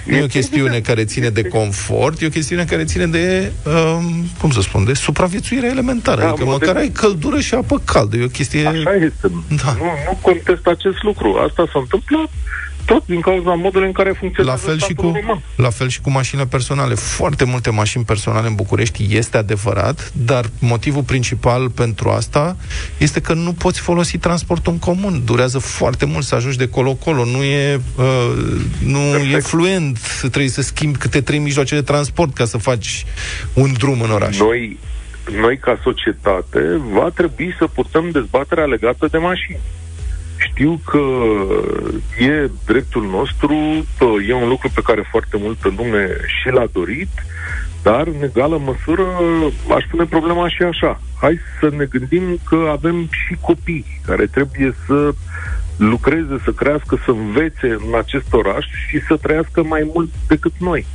[0.05, 4.27] Nu e o chestiune care ține de confort, e o chestiune care ține de, um,
[4.41, 6.21] cum să spun, de supraviețuire elementară.
[6.21, 8.17] Da, adică măcar ai căldură și apă caldă.
[8.17, 8.67] E o chestie...
[8.67, 9.31] Așa este.
[9.65, 9.73] Da.
[9.79, 11.35] Nu, nu contest acest lucru.
[11.49, 12.31] Asta s-a întâmplat
[12.93, 15.13] tot din cauza modului în care funcționează la fel și cu,
[15.57, 16.95] La fel și cu mașinile personale.
[16.95, 22.57] Foarte multe mașini personale în București este adevărat, dar motivul principal pentru asta
[22.99, 25.23] este că nu poți folosi transportul în comun.
[25.25, 27.25] Durează foarte mult să ajungi de colo-colo.
[27.25, 28.05] Nu e, uh,
[28.85, 29.99] nu e fluent.
[30.19, 33.05] Trebuie să schimbi câte trei mijloace de transport ca să faci
[33.53, 34.39] un drum în oraș.
[34.39, 34.79] Noi,
[35.41, 39.61] noi ca societate, va trebui să purtăm dezbaterea legată de mașini.
[40.49, 41.03] Știu că
[42.19, 43.55] e dreptul nostru,
[44.29, 47.09] e un lucru pe care foarte multă lume și l-a dorit,
[47.83, 49.07] dar în egală măsură
[49.77, 51.01] aș pune problema și așa.
[51.21, 55.15] Hai să ne gândim că avem și copii care trebuie să
[55.77, 60.87] lucreze, să crească, să învețe în acest oraș și să trăiască mai mult decât noi.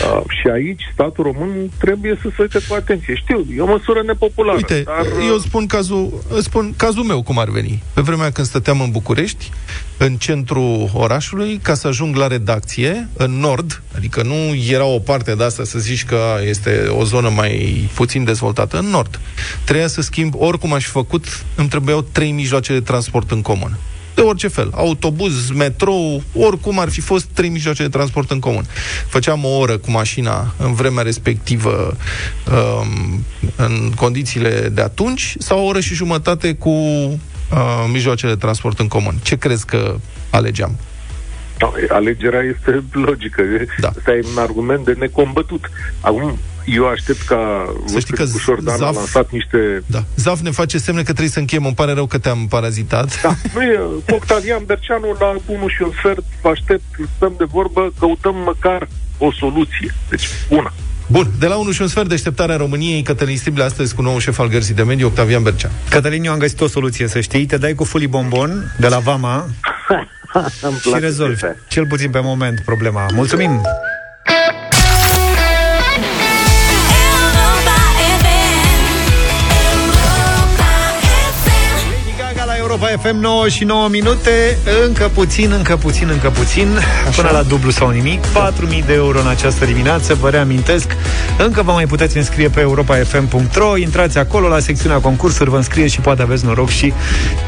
[0.00, 3.14] Uh, și aici statul român trebuie să se uite cu atenție.
[3.14, 4.56] Știu, e o măsură nepopulară.
[4.56, 7.82] Uite, dar, uh, eu spun cazul, îți spun cazul meu cum ar veni.
[7.94, 9.50] Pe vremea când stăteam în București,
[9.96, 15.34] în centrul orașului, ca să ajung la redacție, în nord, adică nu era o parte
[15.34, 19.20] de asta să zici că este o zonă mai puțin dezvoltată, în nord.
[19.64, 23.78] Trebuia să schimb, oricum aș fi făcut, îmi trebuiau trei mijloace de transport în comun
[24.20, 24.70] de orice fel.
[24.74, 28.64] Autobuz, metrou, oricum ar fi fost trei mijloace de transport în comun.
[29.06, 31.96] Făceam o oră cu mașina în vremea respectivă
[32.52, 33.24] um,
[33.56, 37.18] în condițiile de atunci sau o oră și jumătate cu uh,
[37.92, 39.14] mijloacele de transport în comun.
[39.22, 39.96] Ce crezi că
[40.30, 40.78] alegeam?
[41.58, 43.42] Da, alegerea este logică.
[43.78, 43.88] Da.
[43.88, 45.70] Asta e un argument de necombătut.
[46.00, 46.38] Acum,
[46.74, 49.82] eu aștept ca Să știi că ușor Dan a Zaf- lansat niște...
[49.86, 50.04] Da.
[50.16, 51.64] Zaf ne face semne că trebuie să încheiem.
[51.64, 53.22] Îmi pare rău că te-am parazitat.
[53.22, 56.84] Da, nu e, cu Octavian Berceanu la 1 și un sfert, vă aștept,
[57.16, 59.94] stăm de vorbă, căutăm măcar o soluție.
[60.08, 60.72] Deci, una.
[61.06, 64.38] Bun, de la 1 și un sfert, deșteptarea României, Cătălin Striblea, astăzi cu nou șef
[64.38, 65.72] al gărzii de mediu, Octavian Bercean.
[65.88, 67.46] Cătălin, eu am găsit o soluție, să știi.
[67.46, 69.46] Te dai cu fulii bombon de la Vama
[70.82, 73.06] și rezolvi, cel puțin pe moment, problema.
[73.14, 73.60] Mulțumim!
[82.80, 84.58] Europa FM 9 și 9 minute.
[84.86, 86.68] Încă puțin, încă puțin, încă puțin.
[87.16, 88.24] Până la dublu sau nimic.
[88.24, 90.96] 4.000 de euro în această dimineață Vă reamintesc.
[91.38, 96.00] Încă vă mai puteți înscrie pe europafm.ro Intrați acolo la secțiunea concursuri Vă înscrieți și
[96.00, 96.92] poate aveți noroc și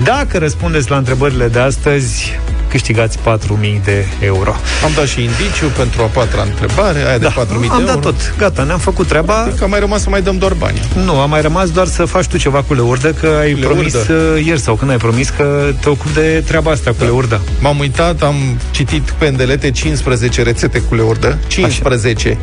[0.04, 2.38] Dacă răspundeți la întrebările de astăzi
[2.72, 4.54] Câștigați 4.000 de euro
[4.84, 7.84] Am dat și indiciu pentru a patra întrebare, aia de 4.000 de Am euro.
[7.84, 10.80] dat tot, gata, ne-am făcut treaba Că a mai rămas să mai dăm doar bani.
[11.04, 13.66] Nu, a mai rămas doar să faci tu ceva cu leurdă Că ai Leurdă.
[13.74, 17.40] promis uh, ieri sau când ai promis Că te ocupi de treaba asta cu leurda
[17.60, 18.34] M-am uitat, am
[18.70, 21.38] citit pe îndelete 15 rețete cu leurdă.
[21.46, 22.38] 15.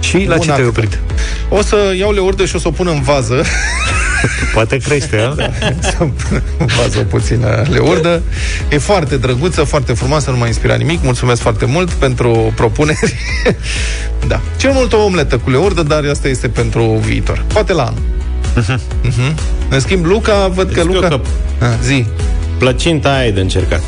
[0.00, 0.66] Și la ce Una te-ai câtă.
[0.66, 0.98] oprit?
[1.48, 3.44] O să iau leurdă și o să o pun în vază.
[4.54, 5.34] Poate crește, a?
[5.90, 8.22] să pun în vază o puțină leurdă.
[8.70, 11.02] E foarte drăguță, foarte frumoasă, nu m-a inspirat nimic.
[11.02, 13.14] Mulțumesc foarte mult pentru propuneri.
[14.28, 14.40] da.
[14.56, 17.44] Cel mult o omletă cu leurdă, dar asta este pentru viitor.
[17.52, 18.02] Poate la anul.
[18.60, 19.34] Uh-huh.
[19.68, 21.08] În schimb, Luca, văd că Zic eu Luca...
[21.08, 21.20] că
[21.60, 22.06] A, zi.
[22.58, 23.82] Plăcinta aia e de încercat.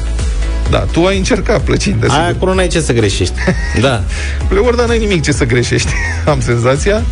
[0.71, 2.07] Da, tu ai încercat plăcinte.
[2.11, 2.35] Aia sigur.
[2.37, 3.35] acolo n-ai ce să greșești.
[3.81, 4.03] Da.
[4.49, 5.93] Cu leurda n-ai nimic ce să greșești.
[6.27, 7.03] Am senzația.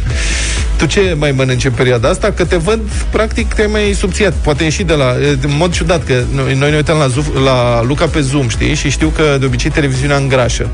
[0.78, 2.30] Tu ce mai mănânci în perioada asta?
[2.30, 4.32] Că te văd, practic, te-ai mai subțiat.
[4.32, 5.14] Poate ieși de la...
[5.42, 8.74] În mod ciudat, că noi, noi ne uităm la, Zuf, la Luca pe Zoom, știi?
[8.74, 10.68] Și știu că de obicei televiziunea îngrașă.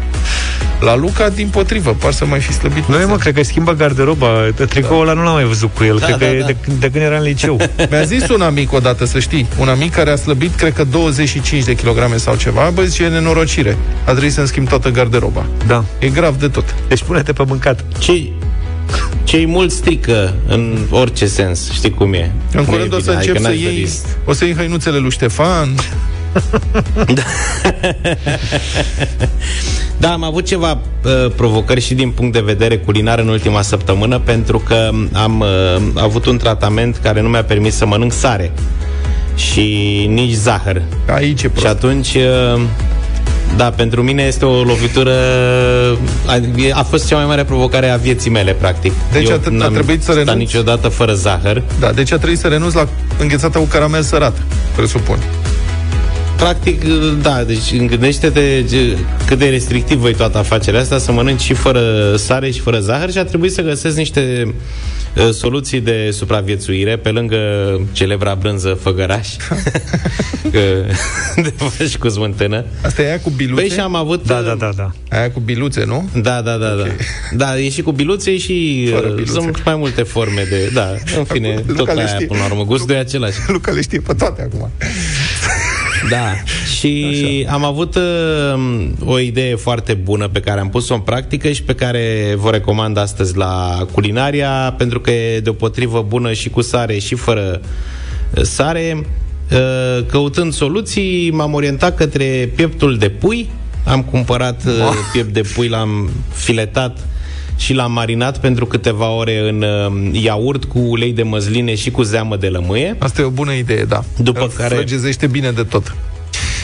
[0.80, 2.86] La Luca, din potrivă, par să mai fi slăbit.
[2.86, 4.28] Nu, mă, cred că schimbă garderoba
[4.68, 6.46] Tricoul ăla nu l-am mai văzut cu el Da, Cred da, că e da.
[6.46, 7.56] de, de când era în liceu
[7.90, 11.64] Mi-a zis un amic odată, să știi, un amic care a slăbit, cred că 25
[11.64, 13.76] de kilograme sau ceva, bă, zice, e nenorocire.
[14.04, 15.46] A trebuit să-mi schimb toată garderoba.
[15.66, 16.74] Da E grav de tot.
[16.88, 18.32] Deci pune-te pe mâncat Cei,
[19.24, 22.32] cei mulți strică în orice sens, știi cum e.
[22.52, 24.44] În Nu curând e o să bine, încep adică să n-aș iei, dori- o să
[24.44, 25.68] iei hăinuțele lui Ștefan.
[29.96, 34.18] Da, am avut ceva uh, provocări și din punct de vedere culinar în ultima săptămână
[34.18, 38.52] pentru că am uh, avut un tratament care nu mi-a permis să mănânc sare
[39.36, 39.60] și
[40.08, 40.82] nici zahăr.
[41.14, 41.66] Aici e Și prost.
[41.66, 42.60] atunci uh,
[43.56, 45.12] da, pentru mine este o lovitură
[46.26, 46.40] a,
[46.72, 48.92] a fost cea mai mare provocare a vieții mele, practic.
[49.12, 50.38] Deci Eu a- a n-am trebuit să stat renunți?
[50.44, 51.62] niciodată fără zahăr.
[51.80, 52.88] Da, deci a trebuit să renunț la
[53.18, 54.36] înghețata cu caramel sărat,
[54.76, 55.18] presupun.
[56.36, 56.82] Practic,
[57.22, 62.14] da, deci gândește-te ce- cât de restrictivă e toată afacerea asta, să mănânci și fără
[62.16, 64.54] sare și fără zahăr și a trebuit să găsesc niște
[65.16, 67.36] uh, soluții de supraviețuire pe lângă
[67.92, 69.28] celebra brânză făgăraș
[70.52, 70.84] că-
[71.42, 72.64] de faci cu smântână.
[72.82, 73.60] Asta e aia cu biluțe?
[73.60, 74.26] Păi și am avut...
[74.26, 76.08] Da, da, da, da Aia cu biluțe, nu?
[76.14, 76.96] Da, da, da, okay.
[77.36, 77.44] da.
[77.44, 79.32] Da, e și cu biluțe și Fără uh, biluțe.
[79.32, 80.70] sunt mai multe forme de...
[80.72, 82.26] Da, în fine, Luca tot le aia știe.
[82.26, 82.64] până la urmă.
[82.64, 83.36] Gustul e același.
[83.46, 84.70] Luca le știe pe toate acum.
[86.10, 86.32] Da,
[86.76, 87.54] și Așa.
[87.54, 91.74] am avut uh, o idee foarte bună pe care am pus-o în practică și pe
[91.74, 97.14] care vă recomand astăzi la culinaria, pentru că e deopotrivă bună și cu sare și
[97.14, 97.60] fără
[98.34, 99.06] uh, sare.
[99.52, 103.50] Uh, căutând soluții, m-am orientat către pieptul de pui.
[103.84, 104.72] Am cumpărat uh,
[105.12, 106.98] piept de pui, l-am filetat
[107.56, 112.02] și l-am marinat pentru câteva ore în uh, iaurt cu ulei de măsline și cu
[112.02, 112.96] zeamă de lămâie.
[112.98, 114.04] Asta e o bună idee, da.
[114.18, 115.94] După Îl care- Frăgezește bine de tot.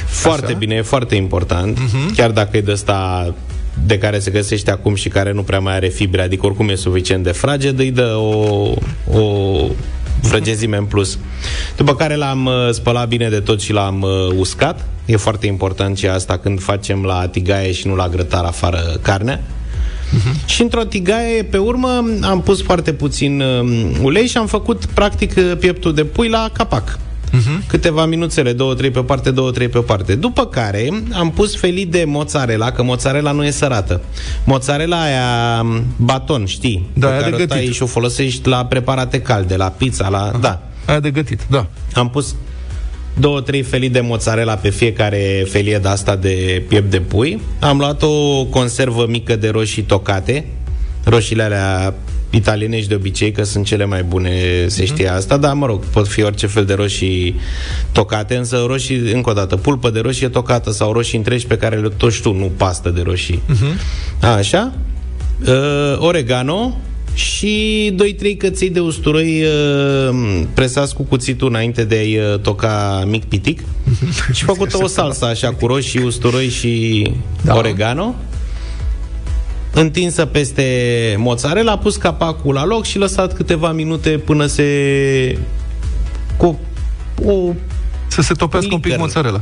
[0.06, 0.56] Foarte Așa.
[0.58, 1.78] bine, e foarte important.
[1.78, 2.14] Mhm.
[2.14, 3.34] Chiar dacă e de ăsta
[3.86, 6.74] de care se găsește acum și care nu prea mai are fibre, adică oricum e
[6.74, 8.74] suficient de fraged, îi dă o,
[9.12, 9.56] o
[10.22, 11.18] frăgezime în plus.
[11.76, 14.84] După care l-am uh, spălat bine de tot și l-am uh, uscat.
[15.06, 19.40] E foarte important și asta când facem la tigaie și nu la grătar afară carnea.
[20.10, 20.44] Uh-huh.
[20.44, 25.34] Și într-o tigaie, pe urmă, am pus foarte puțin uh, ulei și am făcut, practic,
[25.36, 26.98] uh, pieptul de pui la capac.
[26.98, 27.66] Uh-huh.
[27.66, 30.14] Câteva minuțele, două, trei pe parte, două, trei pe parte.
[30.14, 34.00] După care am pus felii de mozzarella, că mozzarella nu e sărată.
[34.44, 36.88] Mozzarella aia um, baton, știi?
[36.92, 37.74] Da, pe aia care de o tai gătit.
[37.74, 40.30] și o folosești la preparate calde, la pizza, la...
[40.30, 40.40] Uh-huh.
[40.40, 40.62] Da.
[40.86, 41.66] Aia de gătit, da.
[41.94, 42.34] Am pus
[43.20, 47.40] două, trei felii de mozzarella pe fiecare felie de asta de piept de pui.
[47.60, 50.46] Am luat o conservă mică de roșii tocate,
[51.04, 51.94] roșiile alea
[52.30, 54.30] italienești de obicei, că sunt cele mai bune,
[54.66, 57.40] se știe asta, dar mă rog, pot fi orice fel de roșii
[57.92, 61.76] tocate, însă roșii, încă o dată, pulpă de roșie tocată sau roșii întregi pe care
[61.76, 63.42] le toși tu, nu pastă de roșii.
[64.36, 64.72] Așa.
[65.46, 66.76] Uh, oregano
[67.20, 67.94] și
[68.34, 73.60] 2-3 căței de usturoi uh, presați cu cuțitul înainte de a-i uh, toca mic pitic
[74.32, 77.06] și făcută o salsă așa cu roșii, usturoi și
[77.42, 77.56] da.
[77.56, 78.14] oregano
[79.72, 80.64] întinsă peste
[81.18, 85.38] mozzarella, a pus capacul la loc și lăsat câteva minute până se
[86.36, 86.58] cu
[87.24, 87.52] o
[88.08, 89.00] Să se topească un pic Licăr.
[89.00, 89.40] mozzarella.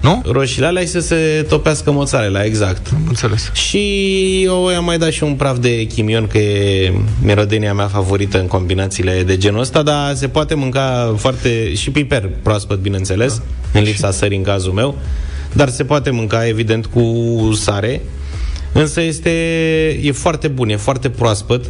[0.00, 0.22] Nu?
[0.24, 2.86] roșiile alea și să se topească mozzarella, exact.
[2.94, 3.52] Am înțeles.
[3.52, 6.92] Și eu i-am mai dat și un praf de chimion, că e
[7.22, 11.74] mirodenia mea favorită în combinațiile de genul ăsta, dar se poate mânca foarte...
[11.74, 13.42] și piper proaspăt, bineînțeles,
[13.72, 13.78] da.
[13.78, 14.98] în lipsa sării în cazul meu,
[15.52, 17.02] dar se poate mânca, evident, cu
[17.54, 18.00] sare,
[18.72, 19.30] însă este...
[20.02, 21.64] e foarte bun, e foarte proaspăt,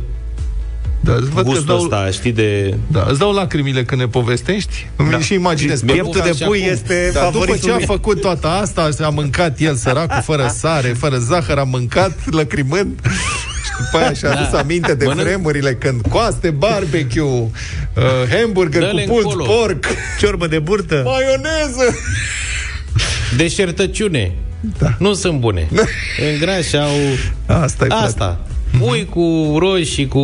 [1.03, 2.75] Da, îți văd că îți gustul dau, ăsta, știi, de...
[2.87, 4.89] da, îți dau lacrimile când ne povestești.
[5.11, 5.19] Da.
[5.19, 5.83] Și imaginez.
[5.83, 6.73] Mi-e Pieptul de bucat și pui acum.
[6.73, 7.85] este Da, după favoritul ce a lui.
[7.85, 13.01] făcut toată asta, a mâncat el săracul, fără sare, fără zahăr, a mâncat lăcrimând
[13.65, 14.41] și după aia și-a Da.
[14.41, 17.51] adus aminte de Mănânc- vremurile când coaste, barbecue, uh,
[18.31, 19.45] hamburger Dă-le cu pult încolo.
[19.45, 19.87] porc,
[20.19, 21.03] Ciorbă de burtă.
[21.05, 21.97] maioneză.
[23.37, 24.33] Deșertăciune.
[24.79, 24.95] Da.
[24.99, 25.69] Nu sunt bune.
[26.33, 26.97] Îngrași au...
[27.47, 28.41] Asta e Asta.
[28.79, 30.21] Pui cu roșii, cu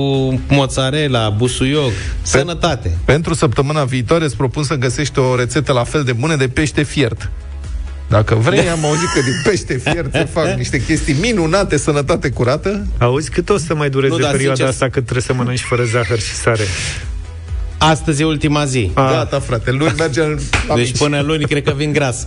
[0.49, 1.91] mozzarella, busuioc,
[2.23, 2.97] sănătate.
[3.05, 6.83] Pentru săptămâna viitoare îți propun să găsești o rețetă la fel de bună de pește
[6.83, 7.31] fiert.
[8.09, 12.87] Dacă vrei, am auzit că din pește fiert se fac niște chestii minunate, sănătate curată.
[12.99, 15.61] Auzi, cât o să mai dureze Nu, dar perioada sincer- asta cât trebuie să mănânci
[15.61, 16.63] fără zahăr și sare?
[17.79, 18.91] Astăzi e ultima zi.
[18.95, 19.11] A.
[19.11, 20.21] Gata, frate, luni merge
[20.69, 20.99] la Deci mici.
[20.99, 22.27] până luni cred că vin gras.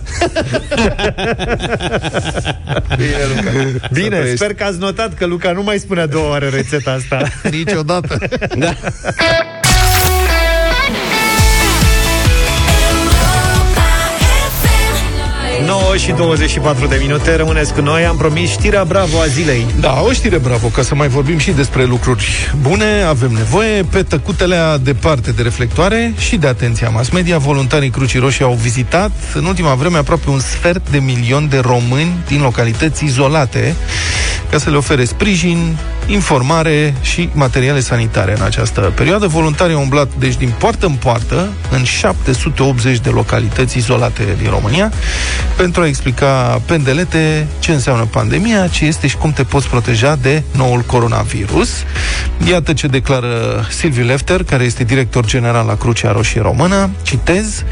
[2.96, 3.50] Bine, Luca.
[3.80, 4.36] Să Bine, trăiești.
[4.36, 7.22] sper că ați notat că Luca nu mai spune a doua oară rețeta asta.
[7.56, 8.18] Niciodată.
[8.58, 8.74] da.
[15.90, 18.04] 9 și 24 de minute, rămâneți cu noi.
[18.04, 19.66] Am promis știrea bravo a zilei.
[19.80, 23.82] Da, o știre bravo, ca să mai vorbim și despre lucruri bune, avem nevoie.
[23.82, 29.10] Pe tăcutelea departe de reflectoare și de atenția mass media, voluntarii Crucii Roșii au vizitat
[29.34, 33.74] în ultima vreme aproape un sfert de milion de români din localități izolate
[34.50, 35.76] ca să le ofere sprijin,
[36.06, 39.26] informare și materiale sanitare în această perioadă.
[39.26, 44.92] Voluntarii au umblat, deci, din poartă în poartă, în 780 de localități izolate din România,
[45.56, 50.42] pentru a explica pendelete ce înseamnă pandemia, ce este și cum te poți proteja de
[50.56, 51.70] noul coronavirus.
[52.48, 53.28] Iată ce declară
[53.70, 56.90] Silviu Lefter, care este director general la Crucea Roșie Română.
[57.02, 57.64] Citez,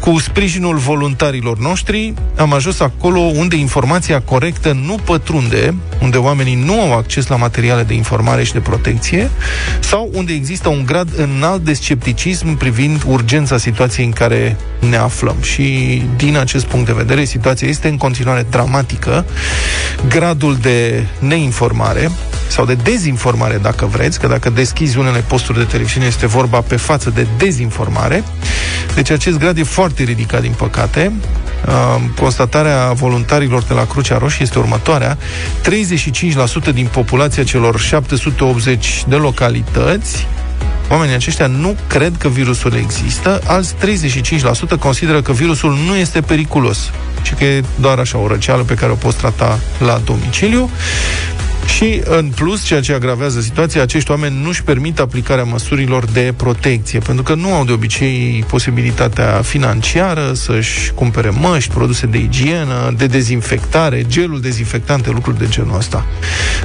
[0.00, 6.80] cu sprijinul voluntarilor noștri am ajuns acolo unde informația corectă nu pătrunde, unde oamenii nu
[6.80, 9.30] au acces la materiale de informare și de protecție,
[9.80, 14.56] sau unde există un grad înalt de scepticism privind urgența situației în care
[14.90, 15.36] ne aflăm.
[15.40, 19.24] Și din acest punct de vedere, situația este în continuare dramatică.
[20.08, 22.10] Gradul de neinformare
[22.48, 26.76] sau de dezinformare, dacă vreți, că dacă deschizi unele posturi de televiziune este vorba pe
[26.76, 28.24] față de dezinformare.
[28.94, 31.12] Deci acest grad e foarte ridicat, din păcate.
[31.66, 35.18] Uh, Constatarea voluntarilor de la Crucea Roșie este următoarea.
[36.70, 40.26] 35% din populația celor 780 de localități
[40.90, 46.90] Oamenii aceștia nu cred că virusul există, alți 35% consideră că virusul nu este periculos,
[47.22, 50.70] ci că e doar așa o răceală pe care o poți trata la domiciliu.
[51.76, 56.98] Și, în plus, ceea ce agravează situația, acești oameni nu-și permit aplicarea măsurilor de protecție,
[56.98, 63.06] pentru că nu au de obicei posibilitatea financiară să-și cumpere măști, produse de igienă, de
[63.06, 66.06] dezinfectare, gelul dezinfectante, lucruri de genul ăsta.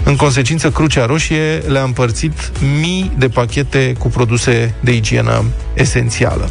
[0.04, 5.44] În consecință, Crucea Roșie le-a împărțit mii de pachete cu produse de igienă
[5.74, 6.50] esențială.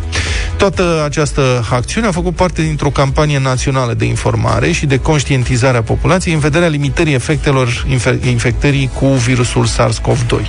[0.63, 5.83] Toată această acțiune a făcut parte dintr-o campanie națională de informare și de conștientizare a
[5.83, 10.47] populației în vederea limitării efectelor infe- infectării cu virusul SARS-CoV-2.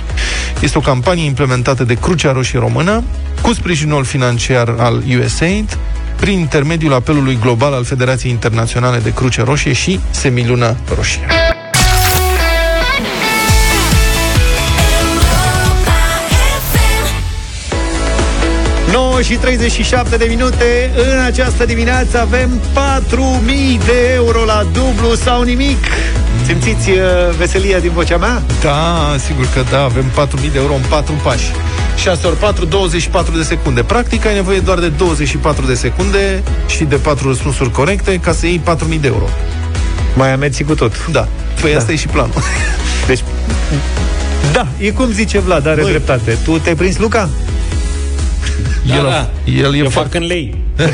[0.60, 3.02] Este o campanie implementată de Crucea Roșie Română
[3.40, 5.78] cu sprijinul financiar al USAID
[6.16, 11.43] prin intermediul apelului global al Federației Internaționale de Cruce Roșie și Semiluna Roșie.
[19.14, 20.90] 9 și 37 de minute.
[21.12, 25.84] În această dimineață avem 4000 de euro la dublu sau nimic.
[26.46, 26.96] Simțiți uh,
[27.38, 28.42] veselia din vocea mea?
[28.62, 31.50] Da, sigur că da, avem 4.000 de euro în 4 pași.
[31.96, 33.82] 6 ori 4, 24 de secunde.
[33.82, 38.46] Practic ai nevoie doar de 24 de secunde Și de 4 răspunsuri corecte Ca să
[38.46, 38.60] iei
[38.94, 39.28] 4.000 de euro.
[40.14, 41.06] Mai ameți cu tot.
[41.06, 41.28] Da,
[41.60, 41.78] păi Da.
[41.78, 42.42] asta e și planul.
[43.06, 43.24] Deci,
[44.52, 45.90] da, e cum zice Vlad, are Băi.
[45.90, 46.38] dreptate.
[46.44, 47.28] Tu te-ai prins, Luca?
[48.86, 49.30] Da, El- da.
[49.66, 50.54] el e Eu fa- fac în lei.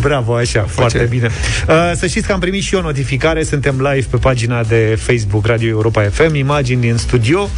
[0.00, 1.30] Bravo, așa, foarte bine.
[1.68, 4.98] Uh, să știți că am primit și eu o notificare, suntem live pe pagina de
[5.00, 7.48] Facebook Radio Europa FM, imagini din studio.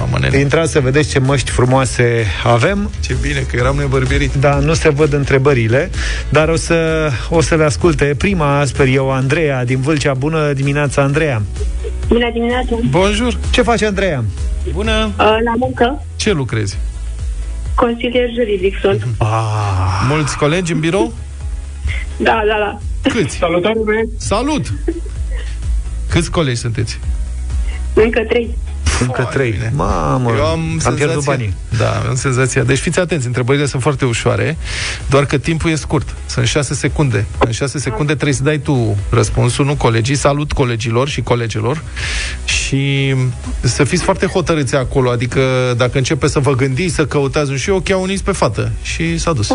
[0.00, 0.38] Mamă, nene.
[0.38, 2.90] Intrați să vedeți ce măști frumoase avem.
[3.00, 5.90] Ce bine că eram nebărbierit Da, nu se văd întrebările,
[6.28, 8.04] dar o să, o să le asculte.
[8.18, 10.14] Prima, sper eu, Andreea din Vâlcea.
[10.14, 11.42] Bună dimineața, Andreea.
[12.08, 12.76] Bună dimineața!
[12.90, 14.24] Bonjour, Ce face Andreea?
[14.72, 15.10] Bună!
[15.18, 16.76] Uh, La muncă, ce lucrezi?
[17.74, 19.06] Consilier juridic sunt.
[19.18, 21.12] Ah, Mulți colegi în birou?
[22.16, 22.78] Da, da, da.
[23.10, 23.36] Câți?
[23.36, 24.26] Salutare, băieți!
[24.26, 24.72] Salut!
[26.10, 26.98] Câți colegi sunteți?
[27.94, 28.56] Încă trei.
[29.00, 29.50] Încă trei.
[29.50, 29.72] bine.
[29.74, 31.54] Mamă, Eu am, am senzația, pierdut banii.
[31.78, 32.62] Da, am senzația.
[32.62, 34.56] Deci fiți atenți, întrebările sunt foarte ușoare,
[35.08, 36.14] doar că timpul e scurt.
[36.26, 37.26] Sunt 6 secunde.
[37.38, 40.14] În 6 secunde trebuie să dai tu răspunsul, nu colegii.
[40.14, 41.82] Salut colegilor și colegilor.
[42.44, 43.14] Și
[43.60, 45.40] să fiți foarte hotărâți acolo, adică
[45.76, 48.72] dacă începe să vă gândiți, să căutați un și ok, au unii pe fată.
[48.82, 49.50] Și s-a dus.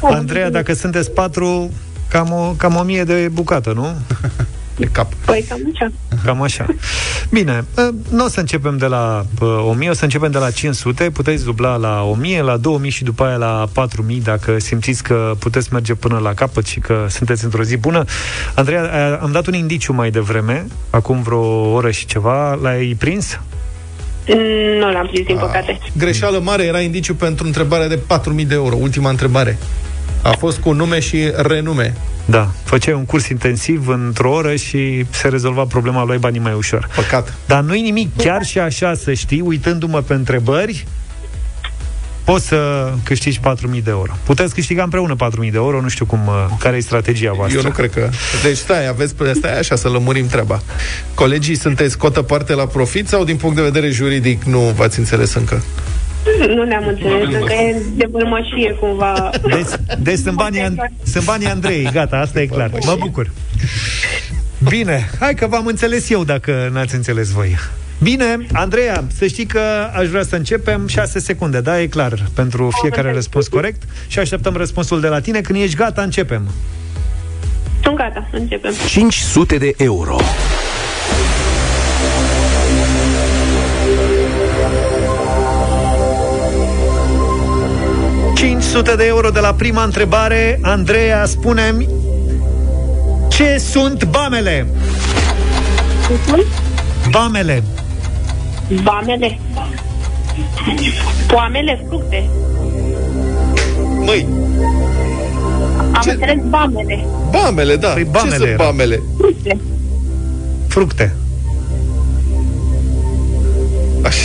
[0.00, 1.70] Andreea, dacă sunteți patru,
[2.08, 3.96] cam o, cam o mie de bucată, nu?
[4.82, 5.12] De cap.
[5.24, 5.92] Păi cam așa.
[6.24, 6.66] Cam așa.
[7.30, 10.50] Bine, ă, nu o să începem de la ă, 1000, o să începem de la
[10.50, 15.32] 500, puteți dubla la 1000, la 2000 și după aia la 4000 dacă simțiți că
[15.38, 18.04] puteți merge până la capăt și că sunteți într-o zi bună.
[18.54, 23.40] Andreea, a- am dat un indiciu mai devreme, acum vreo oră și ceva, l-ai prins?
[24.78, 25.78] Nu l-am prins, din păcate.
[25.98, 28.74] Greșeală mare era indiciu pentru întrebarea de 4.000 de euro.
[28.80, 29.58] Ultima întrebare.
[30.22, 31.94] A fost cu nume și renume.
[32.24, 36.88] Da, făceai un curs intensiv într-o oră și se rezolva problema, luai banii mai ușor.
[36.94, 37.34] Păcat.
[37.46, 40.86] Dar nu-i nimic, chiar și așa să știi, uitându-mă pe întrebări,
[42.24, 44.12] poți să câștigi 4.000 de euro.
[44.24, 47.58] Puteți câștiga împreună 4.000 de euro, nu știu cum, uh, care e strategia voastră.
[47.58, 48.08] Eu nu cred că...
[48.42, 49.14] Deci stai, aveți...
[49.32, 50.62] Stai așa să lămurim treaba.
[51.14, 55.34] Colegii sunteți cotă parte la profit sau din punct de vedere juridic nu v-ați înțeles
[55.34, 55.62] încă?
[56.54, 59.30] Nu ne-am înțeles, încă e de bărmășie cumva.
[59.42, 62.70] Deci, deci sunt, banii, An- sunt banii Andrei, gata, asta e clar.
[62.84, 63.30] Mă bucur.
[64.68, 67.56] Bine, hai că v-am înțeles eu dacă n-ați înțeles voi.
[68.02, 69.60] Bine, Andreea, să știi că
[69.94, 74.54] aș vrea să începem 6 secunde, da, e clar, pentru fiecare răspuns corect și așteptăm
[74.56, 75.40] răspunsul de la tine.
[75.40, 76.48] Când ești gata, începem.
[77.82, 78.72] Sunt gata, începem.
[78.88, 80.16] 500 de euro.
[88.72, 88.82] Bine.
[88.82, 90.58] 500 de euro de la prima întrebare.
[90.62, 91.88] Andreea, spune-mi
[93.28, 94.66] ce sunt bamele?
[97.10, 97.62] Bamele.
[98.82, 99.38] Bamele.
[101.26, 102.28] Poamele, fructe.
[104.04, 104.26] Măi,
[105.94, 106.10] Am Ce?
[106.10, 107.04] înțeles bamele.
[107.30, 107.88] bamele, da.
[107.88, 108.64] Păi bamele Ce sunt era.
[108.64, 109.02] bamele?
[109.18, 109.60] Fructe.
[110.68, 111.14] Fructe.
[114.04, 114.16] Aș,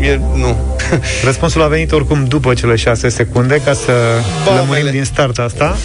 [0.00, 0.56] e, nu.
[1.24, 3.92] Răspunsul a venit oricum după cele 6 secunde Ca să
[4.44, 4.60] Bamele.
[4.62, 5.76] lămurim din start asta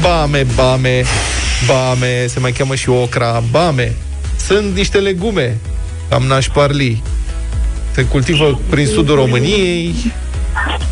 [0.00, 1.02] Bame, bame,
[1.66, 3.92] bame, se mai cheamă și ocra, bame.
[4.36, 5.56] Sunt niște legume,
[6.10, 7.02] am nașparli.
[7.94, 9.94] Se cultivă prin sudul României.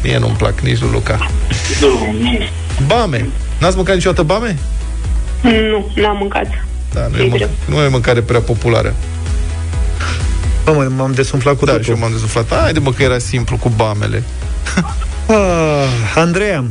[0.02, 1.30] Mie nu-mi plac nici lui Luca.
[2.86, 3.26] Bame.
[3.58, 4.56] N-ați mâncat niciodată bame?
[5.42, 6.46] Nu, n-am mâncat.
[6.92, 7.48] Da, nu E e, greu.
[7.48, 8.94] mânc- nu e mâncare prea populară.
[10.66, 12.54] Bă, mă, m-am desumflat cu Da, totul și eu m-am dezuflat.
[12.54, 14.22] Haide mă că era simplu cu bamele.
[15.28, 16.64] ah, Andreea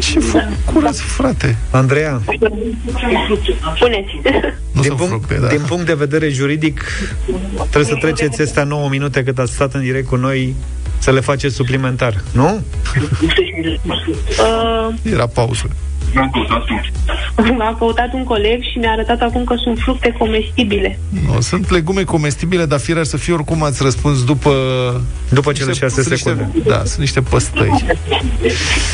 [0.00, 1.56] Ce făcurați, frate?
[1.70, 2.20] Andreea
[3.78, 4.20] Puneți.
[4.72, 5.46] Nu din sunt punct, fructe, da.
[5.46, 6.84] din punct de vedere juridic
[7.56, 10.54] Trebuie să treceți astea 9 minute Cât ați stat în direct cu noi
[10.98, 12.64] Să le faceți suplimentar, nu?
[14.38, 15.70] Uh, Era pauză.
[16.18, 20.98] Am căutat un coleg și mi-a arătat acum că sunt fructe comestibile.
[21.26, 24.52] Nu, sunt legume comestibile, dar fier ar să fie oricum ați răspuns după...
[25.28, 27.70] După cele niște- 6 sunt secunde Niște, da, sunt niște păstăi.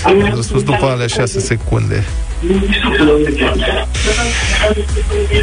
[0.04, 2.04] Ați răspuns după alea 6 secunde.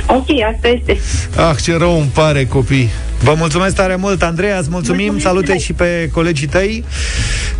[0.07, 0.99] Ok, asta este.
[1.35, 2.89] Ah, ce rău îmi pare, copii.
[3.21, 6.83] Vă mulțumesc tare mult, Andreea, îți mulțumim, salute și pe colegii tăi.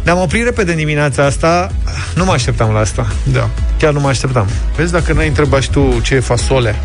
[0.04, 1.72] Ne-am oprit repede în dimineața asta.
[2.16, 3.08] Nu mă așteptam la asta.
[3.24, 3.50] Da.
[3.80, 4.48] Chiar nu mă așteptam.
[4.76, 6.76] Vezi dacă n-ai întrebat și tu ce e fasole?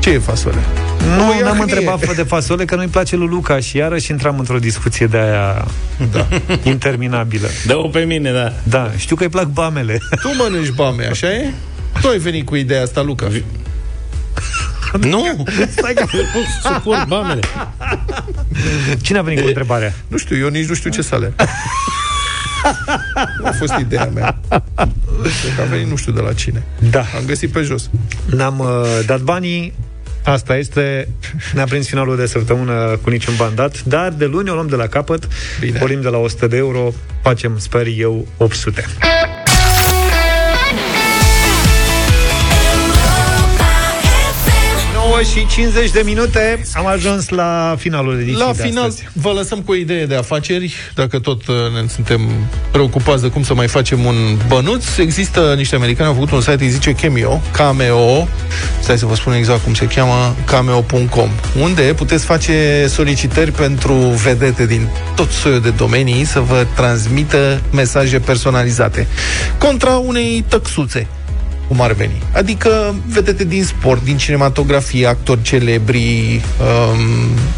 [0.00, 0.56] Ce e fasole?
[1.16, 1.60] Nu, O n-am iahnie.
[1.62, 5.16] întrebat fă de fasole că nu-i place lui Luca și iarăși intram într-o discuție de
[5.18, 5.66] aia
[6.12, 6.26] Da.
[6.70, 7.48] interminabilă.
[7.66, 8.52] Dă-o pe mine, da.
[8.62, 9.98] Da, știu că îi plac bamele.
[10.22, 11.50] Tu mănânci bame, așa e?
[12.00, 13.26] Tu ai venit cu ideea asta, Luca.
[15.00, 15.44] Nu!
[15.70, 16.04] Stai că...
[16.12, 16.40] Nu
[16.74, 17.40] suport bamele.
[19.00, 19.92] Cine a venit cu întrebarea?
[20.08, 21.32] Nu știu, eu nici nu știu ce sale.
[23.40, 24.40] Nu a fost ideea mea.
[24.48, 26.62] Cred că a venit nu știu de la cine.
[26.90, 26.98] Da.
[27.00, 27.90] Am găsit pe jos.
[28.26, 28.66] N-am uh,
[29.06, 29.72] dat banii,
[30.24, 31.08] asta este,
[31.54, 34.76] ne-a prins finalul de săptămână cu niciun bani dat, dar de luni o luăm de
[34.76, 35.28] la capăt,
[35.60, 35.78] Bine.
[35.78, 36.92] pornim de la 100 de euro,
[37.22, 38.84] facem, sper eu, 800.
[45.22, 49.08] Și 50 de minute am ajuns la finalul ediției La de final, astăzi.
[49.12, 52.20] vă lăsăm cu o idee de afaceri, dacă tot uh, ne suntem
[52.70, 54.16] preocupați de cum să mai facem un
[54.48, 54.96] bănuț.
[54.96, 58.28] Există niște americani, au făcut un site, îi zice Cameo, Cameo,
[58.80, 64.66] stai să vă spun exact cum se cheamă, cameo.com, unde puteți face solicitări pentru vedete
[64.66, 69.06] din tot soiul de domenii să vă transmită mesaje personalizate
[69.58, 71.06] contra unei tăxuțe
[71.70, 72.22] cum ar veni.
[72.32, 76.98] Adică vedete din sport, din cinematografie, actori celebri, um,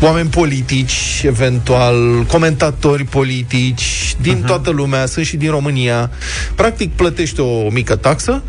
[0.01, 4.47] oameni politici, eventual, comentatori politici, din uh-huh.
[4.47, 6.11] toată lumea, sunt și din România.
[6.55, 8.43] Practic plătești o mică taxă,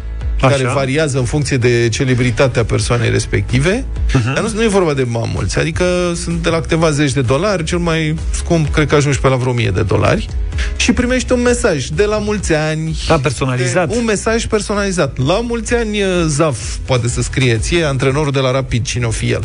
[0.48, 0.56] Așa.
[0.56, 4.34] care variază în funcție de celebritatea persoanei respective, uh-huh.
[4.34, 5.86] dar nu, nu e vorba de mai mulți, adică
[6.16, 9.36] sunt de la câteva zeci de dolari, cel mai scump cred că ajungi pe la
[9.36, 10.28] vreo mie de dolari
[10.76, 12.98] și primești un mesaj de la mulți ani.
[13.08, 13.90] Da, personalizat.
[13.90, 15.18] De, un mesaj personalizat.
[15.18, 19.10] La mulți ani eh, Zaf poate să scrie ție, antrenorul de la Rapid, cine o
[19.10, 19.44] fi el,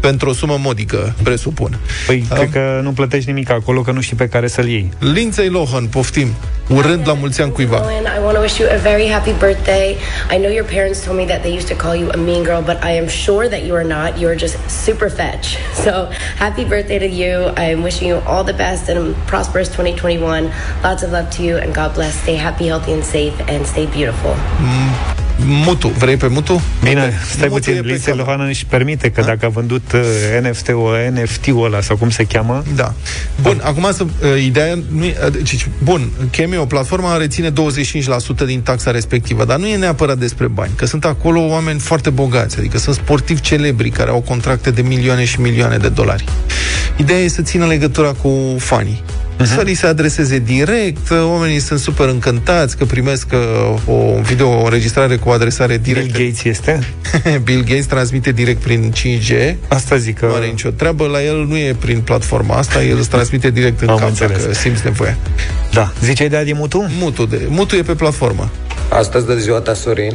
[0.00, 1.78] pentru o sumă modică, presupun.
[2.06, 4.90] Păi, cred că nu plătești nimic acolo, că nu știi pe care să-l iei.
[4.98, 6.34] Lindsay Lohan, poftim,
[6.68, 7.80] urând la mulți ani cuiva.
[7.84, 9.96] Owen, I want to wish you a very happy birthday.
[10.30, 12.62] I know your parents told me that they used to call you a mean girl,
[12.62, 14.16] but I am sure that you are not.
[14.16, 15.58] You are just super fetch.
[15.80, 16.04] So,
[16.36, 17.52] happy birthday to you.
[17.56, 20.52] I am wishing you all the best and prosperous 2021.
[20.84, 22.14] Lots of love to you and God bless.
[22.20, 24.32] Stay happy, healthy, and safe, and stay beautiful.
[24.32, 25.19] Mm.
[25.46, 26.62] Mutu, vrei pe Mutu?
[26.82, 28.26] Bine, stai Mutu e puțin, pe Lindsay cap.
[28.26, 32.62] Lohan își permite că dacă a vândut uh, NFT-ul, NFT-ul ăla, sau cum se cheamă,
[32.74, 32.94] Da.
[33.42, 37.52] Bun, acum să, uh, ideea nu e, uh, deci, bun, Cameo, platforma reține 25%
[38.46, 42.58] din taxa respectivă, dar nu e neapărat despre bani, că sunt acolo oameni foarte bogați,
[42.58, 46.24] adică sunt sportivi celebri care au contracte de milioane și milioane de dolari.
[46.96, 49.02] Ideea e să țină legătura cu fanii.
[49.40, 49.54] Uh-huh.
[49.54, 54.64] Să li se adreseze direct, oamenii sunt super încântați că primesc uh, o video, o
[54.64, 56.16] înregistrare cu o adresare directă.
[56.16, 56.78] Bill Gates este?
[57.44, 59.54] Bill Gates transmite direct prin 5G.
[59.68, 60.26] Asta zic că...
[60.26, 63.80] Nu are nicio treabă, la el nu e prin platforma asta, el îți transmite direct
[63.80, 64.42] în Am cap înțeles.
[64.42, 65.16] dacă simți nevoia.
[65.72, 65.92] Da.
[66.04, 66.90] Ziceai de Adi Mutu?
[66.98, 68.50] Mutu, de, mutu e pe platformă.
[68.88, 70.12] Astăzi de ziua ta, Sorin,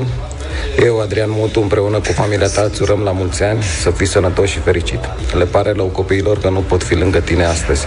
[0.85, 4.49] eu, Adrian Mutu, împreună cu familia ta, îți urăm la mulți ani să fii sănătos
[4.49, 4.99] și fericit.
[5.37, 7.85] Le pare rău copiilor că nu pot fi lângă tine astăzi.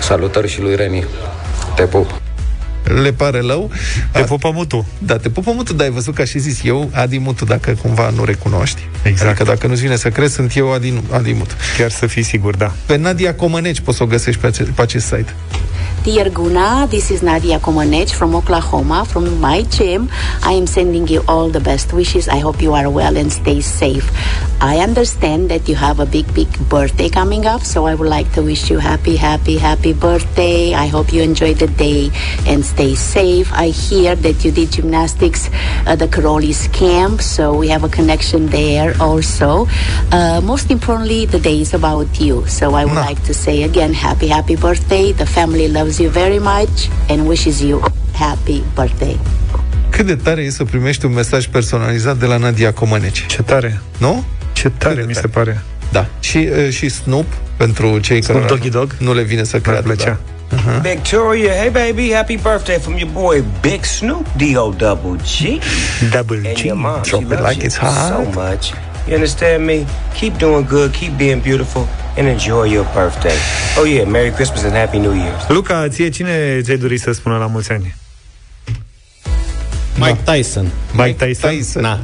[0.00, 1.04] Salutări și lui Reni.
[1.74, 2.20] Te pup!
[3.02, 3.70] Le pare rău.
[4.12, 4.86] Te pupă Mutu.
[4.98, 8.10] Da, te pupă Mutu, dar ai văzut că și zis eu, Adi Mutu, dacă cumva
[8.10, 8.88] nu recunoști.
[9.02, 9.28] Exact.
[9.28, 11.54] Adică dacă nu-ți vine să crezi, sunt eu Adi, Adi Mutu.
[11.78, 12.72] Chiar să fii sigur, da.
[12.86, 15.34] Pe Nadia Comăneci poți să o găsești pe acest, pe acest site.
[16.02, 20.10] Dear Guna, this is Nadia Comaneci from Oklahoma, from my gym.
[20.42, 22.26] I am sending you all the best wishes.
[22.26, 24.10] I hope you are well and stay safe.
[24.60, 28.32] I understand that you have a big, big birthday coming up, so I would like
[28.32, 30.74] to wish you happy, happy, happy birthday.
[30.74, 32.10] I hope you enjoy the day
[32.46, 33.52] and stay safe.
[33.52, 35.50] I hear that you did gymnastics
[35.86, 39.66] at the Caroli's camp, so we have a connection there also.
[40.10, 43.92] Uh, most importantly, the day is about you, so I would like to say again,
[43.92, 45.12] happy, happy birthday.
[45.12, 47.82] The family loves you very much and wishes you
[48.18, 49.18] happy birthday.
[49.90, 53.26] Cât de tare e să primești un mesaj personalizat de la Nadia Comăneci.
[53.26, 53.80] Ce tare.
[53.98, 54.24] Nu?
[54.52, 55.62] Ce tare, mi se pare.
[55.92, 56.06] Da.
[56.20, 56.36] Și,
[56.66, 57.26] uh, și Snoop,
[57.56, 58.96] pentru cei Snoop care Doggy Dog?
[58.98, 59.80] nu le vine să creadă.
[59.82, 60.18] plăcea.
[60.48, 60.88] Da.
[60.90, 65.58] Victoria, hey baby, happy birthday from your boy Big Snoop D-O double G.
[66.10, 66.62] Double And G.
[66.66, 68.08] your mom, Drop she it loves like you it's hot.
[68.08, 68.64] so much.
[69.06, 69.86] You understand me?
[70.18, 71.86] Keep doing good, keep being beautiful,
[72.16, 73.36] and enjoy your birthday.
[73.78, 75.46] Oh yeah, Merry Christmas and Happy New Year.
[75.48, 77.94] Luca, ție cine ți-ai dori să spună la mulți ani?
[79.98, 80.70] Mike Tyson.
[80.92, 81.50] Mike Tyson?
[81.50, 81.82] Tyson.
[81.82, 82.00] Na.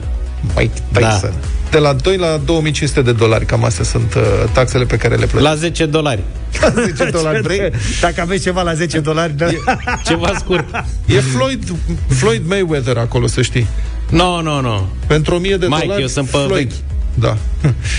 [0.56, 1.30] Mike Tyson.
[1.40, 1.46] Da.
[1.70, 5.26] De la 2 la 2500 de dolari, cam astea sunt uh, taxele pe care le
[5.26, 5.42] plătești.
[5.42, 6.22] La 10 dolari.
[6.60, 7.70] La 10 dolari vrei?
[8.00, 9.46] Dacă aveți ceva la 10 dolari, da.
[10.08, 10.84] Ceva scurt.
[11.06, 11.62] E Floyd,
[12.08, 13.66] Floyd Mayweather acolo, să știi.
[14.10, 14.80] No, no, no.
[15.06, 16.52] Pentru 1000 de Mike, dolari, eu sunt pe Floyd.
[16.52, 16.72] vechi.
[17.20, 17.36] Da.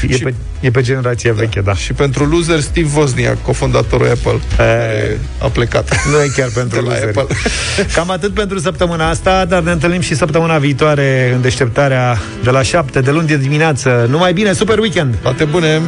[0.10, 1.74] E, pe, e pe generația veche, da.
[1.74, 6.06] Și pentru loser, Steve Wozniak, cofondatorul Apple, care a plecat.
[6.06, 7.18] Nu e chiar pentru De la loseri.
[7.18, 7.36] Apple.
[7.96, 12.62] Cam atât pentru săptămâna asta, dar ne întâlnim și săptămâna viitoare în deșteptarea de la
[12.62, 14.08] 7 de luni de dimineață.
[14.10, 15.16] Numai bine, super weekend!
[15.22, 15.82] Toate bune!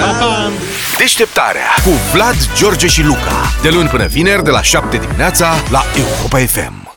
[0.00, 0.50] Pa, pa!
[0.98, 3.52] Deșteptarea cu Vlad, George și Luca.
[3.62, 6.85] De luni până vineri, de la 7 dimineața, la Europa FM.